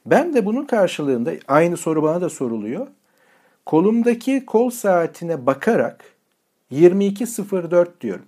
Ben 0.07 0.35
de 0.35 0.47
bunun 0.47 0.65
karşılığında 0.65 1.33
aynı 1.49 1.77
soru 1.77 2.03
bana 2.03 2.21
da 2.21 2.29
soruluyor. 2.29 2.87
Kolumdaki 3.67 4.47
kol 4.47 4.71
saatine 4.71 5.47
bakarak 5.47 6.16
22.04 6.73 7.89
diyorum. 8.01 8.27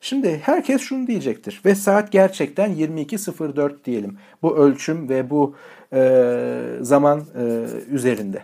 Şimdi 0.00 0.38
herkes 0.38 0.82
şunu 0.82 1.06
diyecektir 1.06 1.60
ve 1.64 1.74
saat 1.74 2.12
gerçekten 2.12 2.74
22.04 2.74 3.84
diyelim. 3.84 4.18
Bu 4.42 4.56
ölçüm 4.56 5.08
ve 5.08 5.30
bu 5.30 5.54
e, 5.92 6.78
zaman 6.80 7.22
e, 7.38 7.64
üzerinde. 7.90 8.42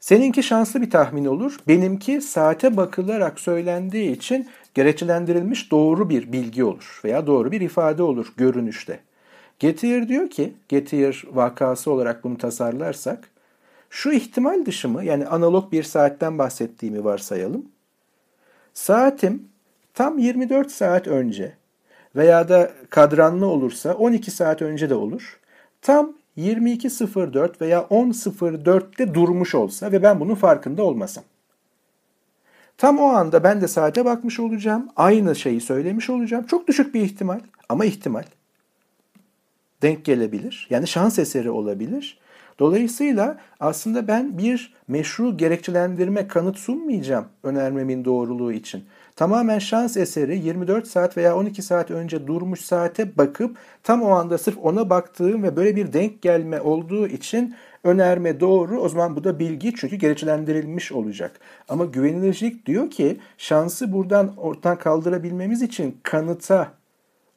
Seninki 0.00 0.42
şanslı 0.42 0.82
bir 0.82 0.90
tahmin 0.90 1.24
olur. 1.24 1.56
Benimki 1.68 2.20
saate 2.20 2.76
bakılarak 2.76 3.40
söylendiği 3.40 4.12
için 4.12 4.48
gerekçelendirilmiş 4.74 5.70
doğru 5.70 6.10
bir 6.10 6.32
bilgi 6.32 6.64
olur 6.64 7.00
veya 7.04 7.26
doğru 7.26 7.52
bir 7.52 7.60
ifade 7.60 8.02
olur 8.02 8.32
görünüşte. 8.36 9.00
Gettier 9.58 10.08
diyor 10.08 10.30
ki, 10.30 10.54
Gettier 10.68 11.24
vakası 11.32 11.90
olarak 11.90 12.24
bunu 12.24 12.38
tasarlarsak, 12.38 13.30
şu 13.90 14.12
ihtimal 14.12 14.66
dışı 14.66 14.88
mı 14.88 15.04
yani 15.04 15.26
analog 15.26 15.72
bir 15.72 15.82
saatten 15.82 16.38
bahsettiğimi 16.38 17.04
varsayalım. 17.04 17.66
Saatim 18.74 19.48
tam 19.94 20.18
24 20.18 20.70
saat 20.70 21.06
önce 21.06 21.52
veya 22.16 22.48
da 22.48 22.70
kadranlı 22.90 23.46
olursa 23.46 23.94
12 23.94 24.30
saat 24.30 24.62
önce 24.62 24.90
de 24.90 24.94
olur. 24.94 25.40
Tam 25.82 26.12
22.04 26.38 27.60
veya 27.60 27.80
10.04'te 27.80 29.14
durmuş 29.14 29.54
olsa 29.54 29.92
ve 29.92 30.02
ben 30.02 30.20
bunun 30.20 30.34
farkında 30.34 30.82
olmasam. 30.82 31.24
Tam 32.78 32.98
o 32.98 33.04
anda 33.04 33.44
ben 33.44 33.60
de 33.60 33.68
saate 33.68 34.04
bakmış 34.04 34.40
olacağım. 34.40 34.88
Aynı 34.96 35.36
şeyi 35.36 35.60
söylemiş 35.60 36.10
olacağım. 36.10 36.46
Çok 36.46 36.68
düşük 36.68 36.94
bir 36.94 37.00
ihtimal 37.00 37.40
ama 37.68 37.84
ihtimal. 37.84 38.24
Denk 39.82 40.04
gelebilir. 40.04 40.66
Yani 40.70 40.86
şans 40.86 41.18
eseri 41.18 41.50
olabilir. 41.50 42.18
Dolayısıyla 42.58 43.38
aslında 43.60 44.08
ben 44.08 44.38
bir 44.38 44.74
meşru 44.88 45.36
gerekçelendirme 45.36 46.28
kanıt 46.28 46.58
sunmayacağım 46.58 47.24
önermemin 47.42 48.04
doğruluğu 48.04 48.52
için. 48.52 48.84
Tamamen 49.16 49.58
şans 49.58 49.96
eseri 49.96 50.38
24 50.38 50.86
saat 50.86 51.16
veya 51.16 51.36
12 51.36 51.62
saat 51.62 51.90
önce 51.90 52.26
durmuş 52.26 52.60
saate 52.60 53.16
bakıp 53.16 53.56
tam 53.82 54.02
o 54.02 54.10
anda 54.10 54.38
sırf 54.38 54.58
ona 54.62 54.90
baktığım 54.90 55.42
ve 55.42 55.56
böyle 55.56 55.76
bir 55.76 55.92
denk 55.92 56.22
gelme 56.22 56.60
olduğu 56.60 57.06
için 57.06 57.54
önerme 57.84 58.40
doğru. 58.40 58.80
O 58.80 58.88
zaman 58.88 59.16
bu 59.16 59.24
da 59.24 59.38
bilgi 59.38 59.74
çünkü 59.74 59.96
gerekçelendirilmiş 59.96 60.92
olacak. 60.92 61.40
Ama 61.68 61.84
güvenilirlik 61.84 62.66
diyor 62.66 62.90
ki 62.90 63.18
şansı 63.38 63.92
buradan 63.92 64.36
ortadan 64.36 64.78
kaldırabilmemiz 64.78 65.62
için 65.62 65.96
kanıta 66.02 66.72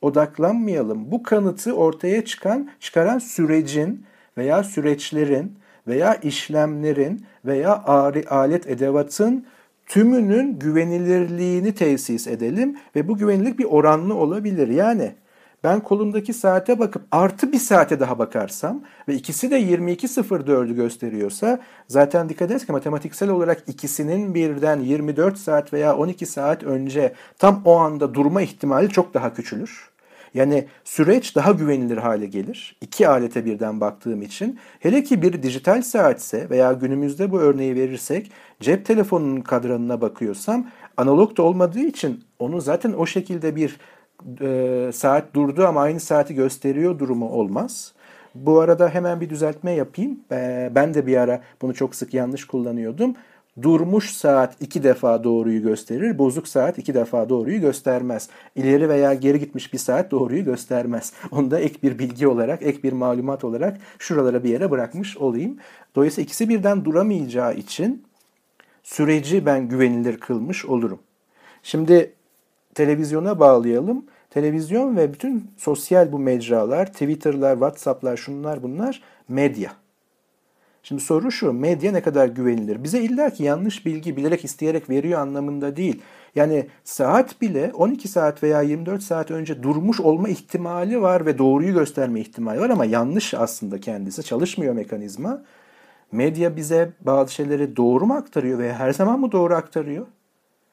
odaklanmayalım. 0.02 1.12
Bu 1.12 1.24
kanıtı 1.24 1.74
ortaya 1.74 2.26
çıkan, 2.26 2.70
çıkaran 2.80 3.20
sürecin 3.20 4.06
veya 4.42 4.64
süreçlerin 4.64 5.56
veya 5.88 6.16
işlemlerin 6.16 7.26
veya 7.46 7.84
alet 8.30 8.68
edevatın 8.68 9.46
tümünün 9.86 10.60
güvenilirliğini 10.60 11.76
tesis 11.76 12.28
edelim 12.28 12.78
ve 12.96 13.08
bu 13.08 13.18
güvenilirlik 13.18 13.60
bir 13.60 13.66
oranlı 13.66 14.16
olabilir. 14.16 14.68
Yani 14.68 15.16
ben 15.64 15.80
kolumdaki 15.80 16.34
saate 16.34 16.80
bakıp 16.80 17.02
artı 17.12 17.52
bir 17.52 17.60
saate 17.60 18.00
daha 18.00 18.20
bakarsam 18.20 18.82
ve 19.08 19.14
ikisi 19.16 19.52
de 19.52 19.62
22.04'ü 19.62 20.76
gösteriyorsa 20.76 21.60
zaten 21.88 22.30
dikkat 22.30 22.48
ederiz 22.48 22.66
ki 22.66 22.72
matematiksel 22.72 23.30
olarak 23.30 23.64
ikisinin 23.68 24.36
birden 24.36 24.80
24 24.80 25.38
saat 25.38 25.74
veya 25.74 25.98
12 25.98 26.26
saat 26.26 26.64
önce 26.64 27.14
tam 27.40 27.62
o 27.66 27.76
anda 27.76 28.14
durma 28.14 28.42
ihtimali 28.42 28.90
çok 28.90 29.14
daha 29.14 29.34
küçülür. 29.34 29.91
Yani 30.34 30.66
süreç 30.84 31.36
daha 31.36 31.52
güvenilir 31.52 31.98
hale 31.98 32.26
gelir. 32.26 32.78
İki 32.82 33.08
alete 33.08 33.46
birden 33.46 33.82
baktığım 33.82 34.22
için. 34.22 34.60
Hele 34.80 35.04
ki 35.04 35.22
bir 35.22 35.44
dijital 35.44 35.82
saatse 35.82 36.50
veya 36.50 36.74
günümüzde 36.74 37.32
bu 37.32 37.40
örneği 37.40 37.76
verirsek 37.76 38.32
cep 38.60 38.86
telefonunun 38.86 39.42
kadranına 39.42 40.02
bakıyorsam 40.02 40.68
analog 40.98 41.38
da 41.38 41.44
olmadığı 41.44 41.80
için 41.80 42.24
onu 42.40 42.62
zaten 42.62 42.94
o 42.94 43.06
şekilde 43.06 43.56
bir 43.56 43.78
e, 44.42 44.92
saat 44.94 45.34
durdu 45.34 45.68
ama 45.68 45.82
aynı 45.82 46.00
saati 46.00 46.36
gösteriyor 46.36 47.00
durumu 47.00 47.30
olmaz. 47.30 47.94
Bu 48.36 48.60
arada 48.60 48.90
hemen 48.90 49.22
bir 49.22 49.30
düzeltme 49.30 49.72
yapayım. 49.72 50.20
E, 50.32 50.72
ben 50.76 50.94
de 50.94 51.08
bir 51.08 51.18
ara 51.18 51.42
bunu 51.62 51.74
çok 51.74 51.96
sık 51.96 52.14
yanlış 52.14 52.46
kullanıyordum. 52.46 53.16
Durmuş 53.62 54.12
saat 54.12 54.62
iki 54.62 54.84
defa 54.84 55.24
doğruyu 55.24 55.62
gösterir, 55.62 56.18
bozuk 56.18 56.48
saat 56.48 56.78
iki 56.78 56.94
defa 56.94 57.30
doğruyu 57.30 57.62
göstermez. 57.62 58.30
İleri 58.56 58.90
veya 58.90 59.14
geri 59.14 59.40
gitmiş 59.40 59.74
bir 59.74 59.78
saat 59.78 60.12
doğruyu 60.12 60.46
göstermez. 60.46 61.14
Onu 61.32 61.52
da 61.52 61.60
ek 61.60 61.76
bir 61.84 62.00
bilgi 62.00 62.28
olarak, 62.28 62.64
ek 62.64 62.84
bir 62.84 62.94
malumat 62.94 63.44
olarak 63.44 63.78
şuralara 64.00 64.44
bir 64.44 64.50
yere 64.50 64.72
bırakmış 64.72 65.18
olayım. 65.18 65.58
Dolayısıyla 65.96 66.26
ikisi 66.26 66.50
birden 66.50 66.86
duramayacağı 66.86 67.54
için 67.56 68.04
süreci 68.84 69.46
ben 69.46 69.68
güvenilir 69.68 70.20
kılmış 70.20 70.66
olurum. 70.66 71.00
Şimdi 71.64 72.14
televizyona 72.76 73.40
bağlayalım. 73.40 74.06
Televizyon 74.30 74.98
ve 74.98 75.14
bütün 75.14 75.52
sosyal 75.58 76.12
bu 76.12 76.20
mecralar, 76.20 76.92
Twitter'lar, 76.92 77.54
WhatsApp'lar, 77.54 78.18
şunlar 78.18 78.64
bunlar 78.64 79.02
medya. 79.28 79.81
Şimdi 80.84 81.02
soru 81.02 81.32
şu, 81.32 81.54
medya 81.54 81.92
ne 81.92 82.02
kadar 82.02 82.28
güvenilir? 82.28 82.84
Bize 82.84 83.02
illa 83.02 83.30
ki 83.30 83.44
yanlış 83.44 83.86
bilgi 83.86 84.18
bilerek 84.18 84.46
isteyerek 84.46 84.90
veriyor 84.90 85.20
anlamında 85.20 85.76
değil. 85.76 86.02
Yani 86.36 86.68
saat 86.84 87.42
bile 87.42 87.72
12 87.74 88.08
saat 88.08 88.44
veya 88.44 88.62
24 88.62 89.04
saat 89.04 89.32
önce 89.32 89.64
durmuş 89.64 90.00
olma 90.00 90.30
ihtimali 90.30 91.02
var 91.02 91.26
ve 91.26 91.38
doğruyu 91.38 91.74
gösterme 91.74 92.20
ihtimali 92.20 92.60
var 92.60 92.70
ama 92.70 92.86
yanlış 92.86 93.34
aslında 93.34 93.80
kendisi. 93.80 94.24
Çalışmıyor 94.24 94.74
mekanizma. 94.74 95.44
Medya 96.12 96.56
bize 96.56 96.92
bazı 97.02 97.34
şeyleri 97.34 97.76
doğru 97.76 98.06
mu 98.06 98.14
aktarıyor 98.14 98.60
veya 98.60 98.80
her 98.80 98.94
zaman 98.94 99.20
mı 99.20 99.32
doğru 99.32 99.56
aktarıyor? 99.56 100.08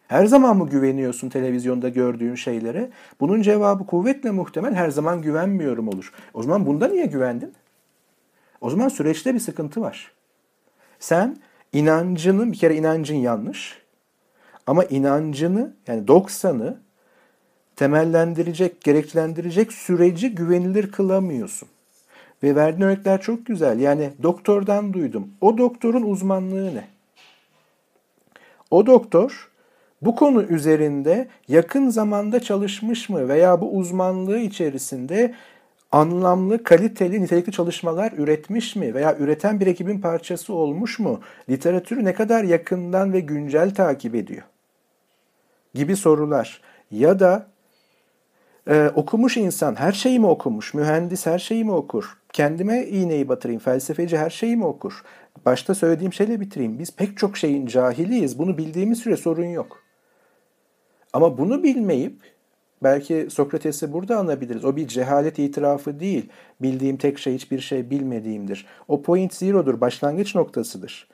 Her 0.09 0.27
zaman 0.27 0.57
mı 0.57 0.69
güveniyorsun 0.69 1.29
televizyonda 1.29 1.89
gördüğün 1.89 2.35
şeylere? 2.35 2.91
Bunun 3.21 3.43
cevabı 3.43 3.87
kuvvetle 3.87 4.31
muhtemel 4.31 4.75
her 4.75 4.91
zaman 4.91 5.23
güvenmiyorum 5.23 5.89
olur. 5.89 6.13
O 6.35 6.43
zaman 6.43 6.67
bunda 6.67 6.89
niye 6.89 7.07
güvendin? 7.07 7.53
O 8.61 8.71
zaman 8.71 8.89
süreçte 8.89 9.35
bir 9.35 9.41
sıkıntı 9.41 9.81
var. 9.81 10.13
Sen 11.01 11.37
inancını, 11.73 12.53
bir 12.53 12.59
kere 12.59 12.77
inancın 12.77 13.15
yanlış. 13.15 13.83
Ama 14.67 14.85
inancını 14.85 15.75
yani 15.87 16.07
90'ı 16.07 16.81
temellendirecek, 17.77 18.81
gereklendirecek 18.81 19.73
süreci 19.73 20.35
güvenilir 20.35 20.93
kılamıyorsun. 20.93 21.69
Ve 22.43 22.57
verdiğin 22.57 22.89
örnekler 22.89 23.21
çok 23.21 23.47
güzel. 23.47 23.81
Yani 23.81 24.11
doktordan 24.23 24.93
duydum. 24.93 25.31
O 25.41 25.59
doktorun 25.59 26.03
uzmanlığı 26.03 26.75
ne? 26.75 26.89
O 28.71 28.87
doktor 28.87 29.51
bu 30.03 30.17
konu 30.17 30.43
üzerinde 30.43 31.29
yakın 31.49 31.91
zamanda 31.91 32.41
çalışmış 32.41 33.09
mı 33.09 33.29
veya 33.29 33.61
bu 33.61 33.77
uzmanlığı 33.77 34.39
içerisinde 34.39 35.35
anlamlı, 35.93 36.65
kaliteli, 36.65 37.23
nitelikli 37.23 37.53
çalışmalar 37.53 38.13
üretmiş 38.13 38.77
mi 38.77 38.95
veya 38.95 39.17
üreten 39.19 39.61
bir 39.61 39.67
ekibin 39.67 40.01
parçası 40.01 40.55
olmuş 40.55 40.99
mu? 40.99 41.21
Literatürü 41.49 42.05
ne 42.05 42.15
kadar 42.15 42.45
yakından 42.45 43.13
ve 43.13 43.21
güncel 43.21 43.75
takip 43.75 44.15
ediyor? 44.15 44.43
Gibi 45.75 45.97
sorular. 45.97 46.61
Ya 46.91 47.21
da 47.21 47.47
e, 48.69 48.91
okumuş 48.95 49.37
insan 49.37 49.75
her 49.75 49.93
şeyi 49.93 50.19
mi 50.19 50.27
okumuş? 50.27 50.75
Mühendis 50.75 51.27
her 51.27 51.39
şeyi 51.39 51.65
mi 51.65 51.73
okur? 51.73 52.19
Kendime 52.33 52.87
iğneyi 52.87 53.29
batırayım. 53.29 53.61
Felsefeci 53.61 54.19
her 54.19 54.31
şeyi 54.31 54.57
mi 54.57 54.65
okur? 54.65 55.03
Başta 55.47 55.75
söylediğim 55.75 56.13
şeyle 56.13 56.41
bitireyim. 56.41 56.79
Biz 56.79 56.97
pek 56.97 57.19
çok 57.19 57.37
şeyin 57.37 57.67
cahiliyiz. 57.67 58.39
Bunu 58.39 58.59
bildiğimiz 58.59 58.99
süre 58.99 59.17
sorun 59.17 59.45
yok. 59.45 59.83
Ama 61.13 61.39
bunu 61.39 61.63
bilmeyip 61.63 62.38
belki 62.83 63.27
Sokrates'i 63.31 63.93
burada 63.93 64.19
anabiliriz. 64.19 64.65
O 64.65 64.77
bir 64.77 64.89
cehalet 64.89 65.39
itirafı 65.39 66.01
değil. 66.01 66.29
Bildiğim 66.63 66.97
tek 66.97 67.19
şey 67.19 67.35
hiçbir 67.35 67.61
şey 67.61 67.91
bilmediğimdir. 67.91 68.67
O 68.89 69.03
point 69.03 69.35
zero'dur, 69.35 69.81
başlangıç 69.81 70.35
noktasıdır. 70.35 71.09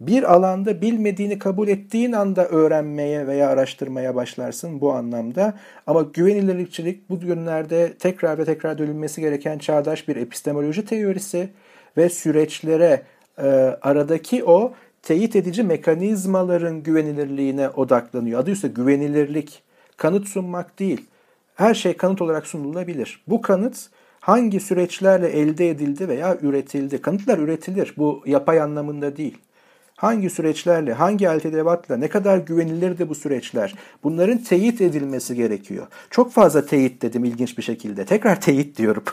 Bir 0.00 0.34
alanda 0.34 0.80
bilmediğini 0.80 1.38
kabul 1.38 1.68
ettiğin 1.68 2.12
anda 2.12 2.48
öğrenmeye 2.48 3.26
veya 3.26 3.48
araştırmaya 3.48 4.14
başlarsın 4.14 4.80
bu 4.80 4.92
anlamda. 4.92 5.54
Ama 5.86 6.02
güvenilirlikçilik 6.02 7.10
bu 7.10 7.20
günlerde 7.20 7.92
tekrar 7.98 8.38
ve 8.38 8.44
tekrar 8.44 8.78
dönülmesi 8.78 9.20
gereken 9.20 9.58
çağdaş 9.58 10.08
bir 10.08 10.16
epistemoloji 10.16 10.84
teorisi 10.84 11.48
ve 11.96 12.08
süreçlere 12.08 13.02
e, 13.38 13.46
aradaki 13.82 14.44
o 14.44 14.72
teyit 15.02 15.36
edici 15.36 15.62
mekanizmaların 15.62 16.82
güvenilirliğine 16.82 17.68
odaklanıyor. 17.68 18.40
Adı 18.40 18.50
ise 18.50 18.68
güvenilirlik. 18.68 19.62
Kanıt 19.96 20.28
sunmak 20.28 20.78
değil. 20.78 21.06
Her 21.54 21.74
şey 21.74 21.96
kanıt 21.96 22.22
olarak 22.22 22.46
sunulabilir. 22.46 23.22
Bu 23.26 23.40
kanıt 23.40 23.88
hangi 24.20 24.60
süreçlerle 24.60 25.28
elde 25.28 25.70
edildi 25.70 26.08
veya 26.08 26.38
üretildi? 26.42 27.00
Kanıtlar 27.00 27.38
üretilir. 27.38 27.94
Bu 27.96 28.22
yapay 28.26 28.60
anlamında 28.60 29.16
değil. 29.16 29.38
Hangi 29.96 30.30
süreçlerle, 30.30 30.92
hangi 30.92 31.28
alet 31.28 31.46
edevatla, 31.46 31.96
ne 31.96 32.08
kadar 32.08 32.38
güvenilirdi 32.38 33.08
bu 33.08 33.14
süreçler? 33.14 33.74
Bunların 34.02 34.38
teyit 34.38 34.80
edilmesi 34.80 35.34
gerekiyor. 35.34 35.86
Çok 36.10 36.32
fazla 36.32 36.66
teyit 36.66 37.02
dedim 37.02 37.24
ilginç 37.24 37.58
bir 37.58 37.62
şekilde. 37.62 38.04
Tekrar 38.04 38.40
teyit 38.40 38.78
diyorum. 38.78 39.04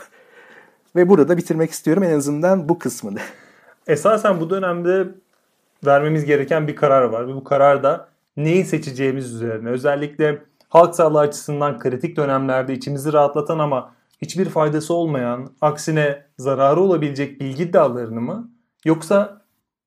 Ve 0.96 1.08
burada 1.08 1.36
bitirmek 1.36 1.70
istiyorum 1.70 2.02
en 2.02 2.16
azından 2.16 2.68
bu 2.68 2.78
kısmını. 2.78 3.18
Esasen 3.86 4.40
bu 4.40 4.50
dönemde 4.50 5.08
vermemiz 5.86 6.24
gereken 6.24 6.68
bir 6.68 6.76
karar 6.76 7.02
var. 7.02 7.28
Ve 7.28 7.34
bu 7.34 7.44
karar 7.44 7.82
da 7.82 8.08
neyi 8.36 8.64
seçeceğimiz 8.64 9.34
üzerine. 9.34 9.68
Özellikle 9.68 10.42
halk 10.74 10.94
sağlığı 10.94 11.18
açısından 11.18 11.78
kritik 11.78 12.16
dönemlerde 12.16 12.72
içimizi 12.72 13.12
rahatlatan 13.12 13.58
ama 13.58 13.94
hiçbir 14.22 14.48
faydası 14.48 14.94
olmayan, 14.94 15.50
aksine 15.60 16.22
zararı 16.38 16.80
olabilecek 16.80 17.40
bilgi 17.40 17.72
dallarını 17.72 18.20
mı? 18.20 18.50
Yoksa 18.84 19.42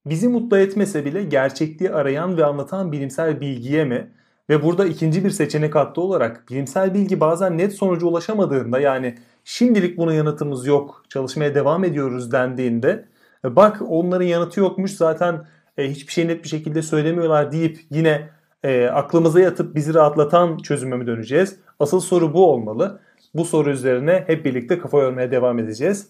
bizi 0.05 0.27
mutlu 0.27 0.57
etmese 0.57 1.05
bile 1.05 1.23
gerçekliği 1.23 1.91
arayan 1.91 2.37
ve 2.37 2.45
anlatan 2.45 2.91
bilimsel 2.91 3.41
bilgiye 3.41 3.85
mi? 3.85 4.11
Ve 4.49 4.63
burada 4.63 4.85
ikinci 4.85 5.25
bir 5.25 5.29
seçenek 5.29 5.75
hattı 5.75 6.01
olarak 6.01 6.49
bilimsel 6.49 6.93
bilgi 6.93 7.19
bazen 7.19 7.57
net 7.57 7.73
sonuca 7.73 8.07
ulaşamadığında 8.07 8.79
yani 8.79 9.15
şimdilik 9.43 9.97
buna 9.97 10.13
yanıtımız 10.13 10.65
yok, 10.65 11.03
çalışmaya 11.09 11.55
devam 11.55 11.83
ediyoruz 11.83 12.31
dendiğinde 12.31 13.05
bak 13.43 13.81
onların 13.87 14.25
yanıtı 14.25 14.59
yokmuş 14.59 14.91
zaten 14.91 15.45
e, 15.77 15.91
hiçbir 15.91 16.13
şey 16.13 16.27
net 16.27 16.43
bir 16.43 16.49
şekilde 16.49 16.81
söylemiyorlar 16.81 17.51
deyip 17.51 17.79
yine 17.89 18.36
e, 18.67 18.87
aklımıza 18.87 19.39
yatıp 19.39 19.75
bizi 19.75 19.93
rahatlatan 19.93 20.57
çözüme 20.57 20.97
mi 20.97 21.07
döneceğiz? 21.07 21.55
Asıl 21.79 21.99
soru 21.99 22.33
bu 22.33 22.51
olmalı. 22.51 22.99
Bu 23.33 23.45
soru 23.45 23.69
üzerine 23.69 24.23
hep 24.27 24.45
birlikte 24.45 24.79
kafa 24.79 25.01
yormaya 25.01 25.31
devam 25.31 25.59
edeceğiz. 25.59 26.07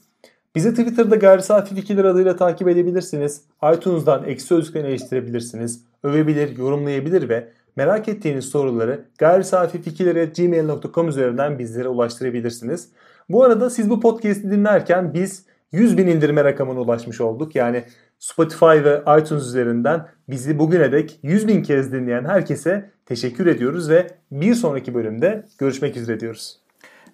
Bizi 0.55 0.69
Twitter'da 0.69 1.15
Gayri 1.15 1.41
Safi 1.41 1.75
Fikirler 1.75 2.05
adıyla 2.05 2.35
takip 2.35 2.67
edebilirsiniz. 2.67 3.41
iTunes'dan 3.75 4.23
eksi 4.23 4.45
sözlükten 4.45 4.85
eleştirebilirsiniz. 4.85 5.83
Övebilir, 6.03 6.57
yorumlayabilir 6.57 7.29
ve 7.29 7.47
merak 7.75 8.07
ettiğiniz 8.07 8.45
soruları 8.45 9.05
gayrisafifikirlere.gmail.com 9.17 11.07
üzerinden 11.07 11.59
bizlere 11.59 11.87
ulaştırabilirsiniz. 11.87 12.89
Bu 13.29 13.43
arada 13.43 13.69
siz 13.69 13.89
bu 13.89 13.99
podcast'i 13.99 14.51
dinlerken 14.51 15.13
biz 15.13 15.45
100 15.71 15.97
bin 15.97 16.07
indirme 16.07 16.43
rakamına 16.43 16.79
ulaşmış 16.79 17.21
olduk. 17.21 17.55
Yani 17.55 17.83
Spotify 18.19 18.65
ve 18.65 19.01
iTunes 19.19 19.43
üzerinden 19.43 20.07
bizi 20.29 20.59
bugüne 20.59 20.91
dek 20.91 21.19
100 21.23 21.47
bin 21.47 21.63
kez 21.63 21.91
dinleyen 21.91 22.25
herkese 22.25 22.89
teşekkür 23.05 23.45
ediyoruz 23.47 23.89
ve 23.89 24.07
bir 24.31 24.55
sonraki 24.55 24.93
bölümde 24.93 25.45
görüşmek 25.57 25.97
üzere 25.97 26.19
diyoruz. 26.19 26.59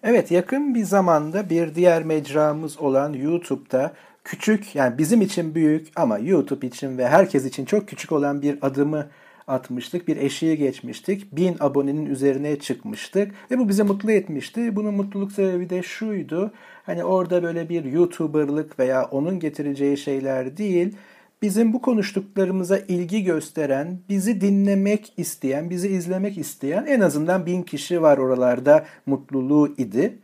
Evet 0.04 0.32
yakın 0.32 0.76
bir 0.76 0.84
zamanda 0.84 1.50
bir 1.50 1.76
diğer 1.76 2.04
mecramız 2.04 2.80
olan 2.80 3.14
YouTube'da 3.14 3.94
küçük 4.24 4.76
yani 4.76 4.98
bizim 4.98 5.22
için 5.22 5.56
büyük 5.56 5.88
ama 5.96 6.18
YouTube 6.18 6.68
için 6.68 6.98
ve 6.98 7.08
herkes 7.08 7.46
için 7.46 7.66
çok 7.66 7.88
küçük 7.88 8.12
olan 8.12 8.42
bir 8.42 8.58
adımı 8.62 9.08
atmıştık. 9.48 10.08
Bir 10.08 10.18
eşiği 10.18 10.58
geçmiştik. 10.58 11.36
Bin 11.36 11.56
abonenin 11.60 12.06
üzerine 12.06 12.60
çıkmıştık. 12.60 13.32
Ve 13.52 13.60
bu 13.60 13.70
bizi 13.70 13.84
mutlu 13.84 14.12
etmişti. 14.12 14.76
Bunun 14.76 14.94
mutluluk 14.94 15.32
sebebi 15.32 15.70
de 15.70 15.84
şuydu. 15.84 16.52
Hani 16.84 17.04
orada 17.04 17.44
böyle 17.44 17.70
bir 17.70 17.84
YouTuber'lık 17.84 18.80
veya 18.80 19.06
onun 19.06 19.40
getireceği 19.40 19.98
şeyler 19.98 20.58
değil. 20.58 20.96
Bizim 21.42 21.74
bu 21.74 21.82
konuştuklarımıza 21.82 22.78
ilgi 22.78 23.24
gösteren, 23.24 24.00
bizi 24.10 24.42
dinlemek 24.42 25.14
isteyen, 25.18 25.70
bizi 25.70 25.88
izlemek 25.88 26.38
isteyen 26.38 26.86
en 26.86 27.02
azından 27.02 27.46
bin 27.46 27.64
kişi 27.64 28.02
var 28.02 28.18
oralarda 28.18 28.86
mutluluğu 29.06 29.68
idi. 29.78 30.20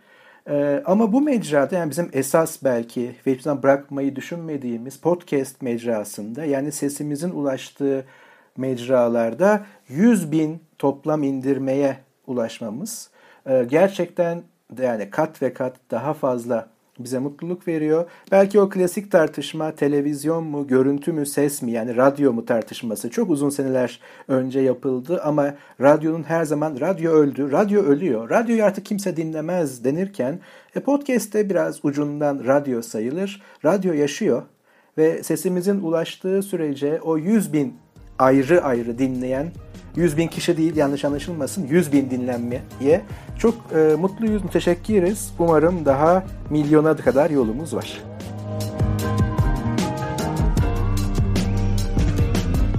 Ee, 0.49 0.83
ama 0.85 1.13
bu 1.13 1.21
mecrada 1.21 1.75
yani 1.75 1.89
bizim 1.89 2.09
esas 2.13 2.63
belki 2.63 3.15
hiçbir 3.25 3.63
bırakmayı 3.63 4.15
düşünmediğimiz 4.15 4.97
podcast 4.97 5.61
mecrasında 5.61 6.45
yani 6.45 6.71
sesimizin 6.71 7.29
ulaştığı 7.29 8.05
mecralarda 8.57 9.65
100 9.89 10.31
bin 10.31 10.59
toplam 10.77 11.23
indirmeye 11.23 11.97
ulaşmamız 12.27 13.09
e, 13.45 13.63
gerçekten 13.69 14.43
yani 14.81 15.09
kat 15.09 15.41
ve 15.41 15.53
kat 15.53 15.75
daha 15.91 16.13
fazla 16.13 16.69
bize 16.99 17.19
mutluluk 17.19 17.67
veriyor. 17.67 18.05
Belki 18.31 18.59
o 18.59 18.69
klasik 18.69 19.11
tartışma 19.11 19.71
televizyon 19.71 20.43
mu, 20.43 20.67
görüntü 20.67 21.13
mü, 21.13 21.25
ses 21.25 21.61
mi 21.61 21.71
yani 21.71 21.95
radyo 21.95 22.33
mu 22.33 22.45
tartışması 22.45 23.09
çok 23.09 23.29
uzun 23.29 23.49
seneler 23.49 23.99
önce 24.27 24.59
yapıldı 24.59 25.21
ama 25.23 25.55
radyonun 25.81 26.23
her 26.23 26.45
zaman 26.45 26.79
radyo 26.79 27.11
öldü, 27.11 27.51
radyo 27.51 27.81
ölüyor, 27.81 28.29
radyoyu 28.29 28.63
artık 28.63 28.85
kimse 28.85 29.17
dinlemez 29.17 29.83
denirken 29.83 30.39
e, 30.75 30.79
podcast'te 30.79 31.49
biraz 31.49 31.85
ucundan 31.85 32.45
radyo 32.45 32.81
sayılır. 32.81 33.41
Radyo 33.65 33.93
yaşıyor 33.93 34.41
ve 34.97 35.23
sesimizin 35.23 35.81
ulaştığı 35.81 36.41
sürece 36.41 37.01
o 37.01 37.17
100 37.17 37.53
bin 37.53 37.75
ayrı 38.19 38.63
ayrı 38.63 38.97
dinleyen 38.97 39.51
100 39.99 40.17
bin 40.17 40.27
kişi 40.27 40.57
değil 40.57 40.75
yanlış 40.75 41.05
anlaşılmasın 41.05 41.67
100 41.67 41.91
bin 41.91 42.09
dinlenmeye 42.09 43.01
çok 43.37 43.55
e, 43.75 43.95
mutluyuz, 43.95 44.43
müteşekkiriz. 44.43 45.33
Umarım 45.39 45.85
daha 45.85 46.23
milyona 46.49 46.95
kadar 46.95 47.29
yolumuz 47.29 47.75
var. 47.75 48.01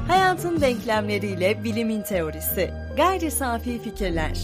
Hayatın 0.08 0.60
denklemleriyle 0.60 1.64
bilimin 1.64 2.02
teorisi. 2.02 2.70
Gayri 2.96 3.30
safi 3.30 3.82
fikirler. 3.82 4.38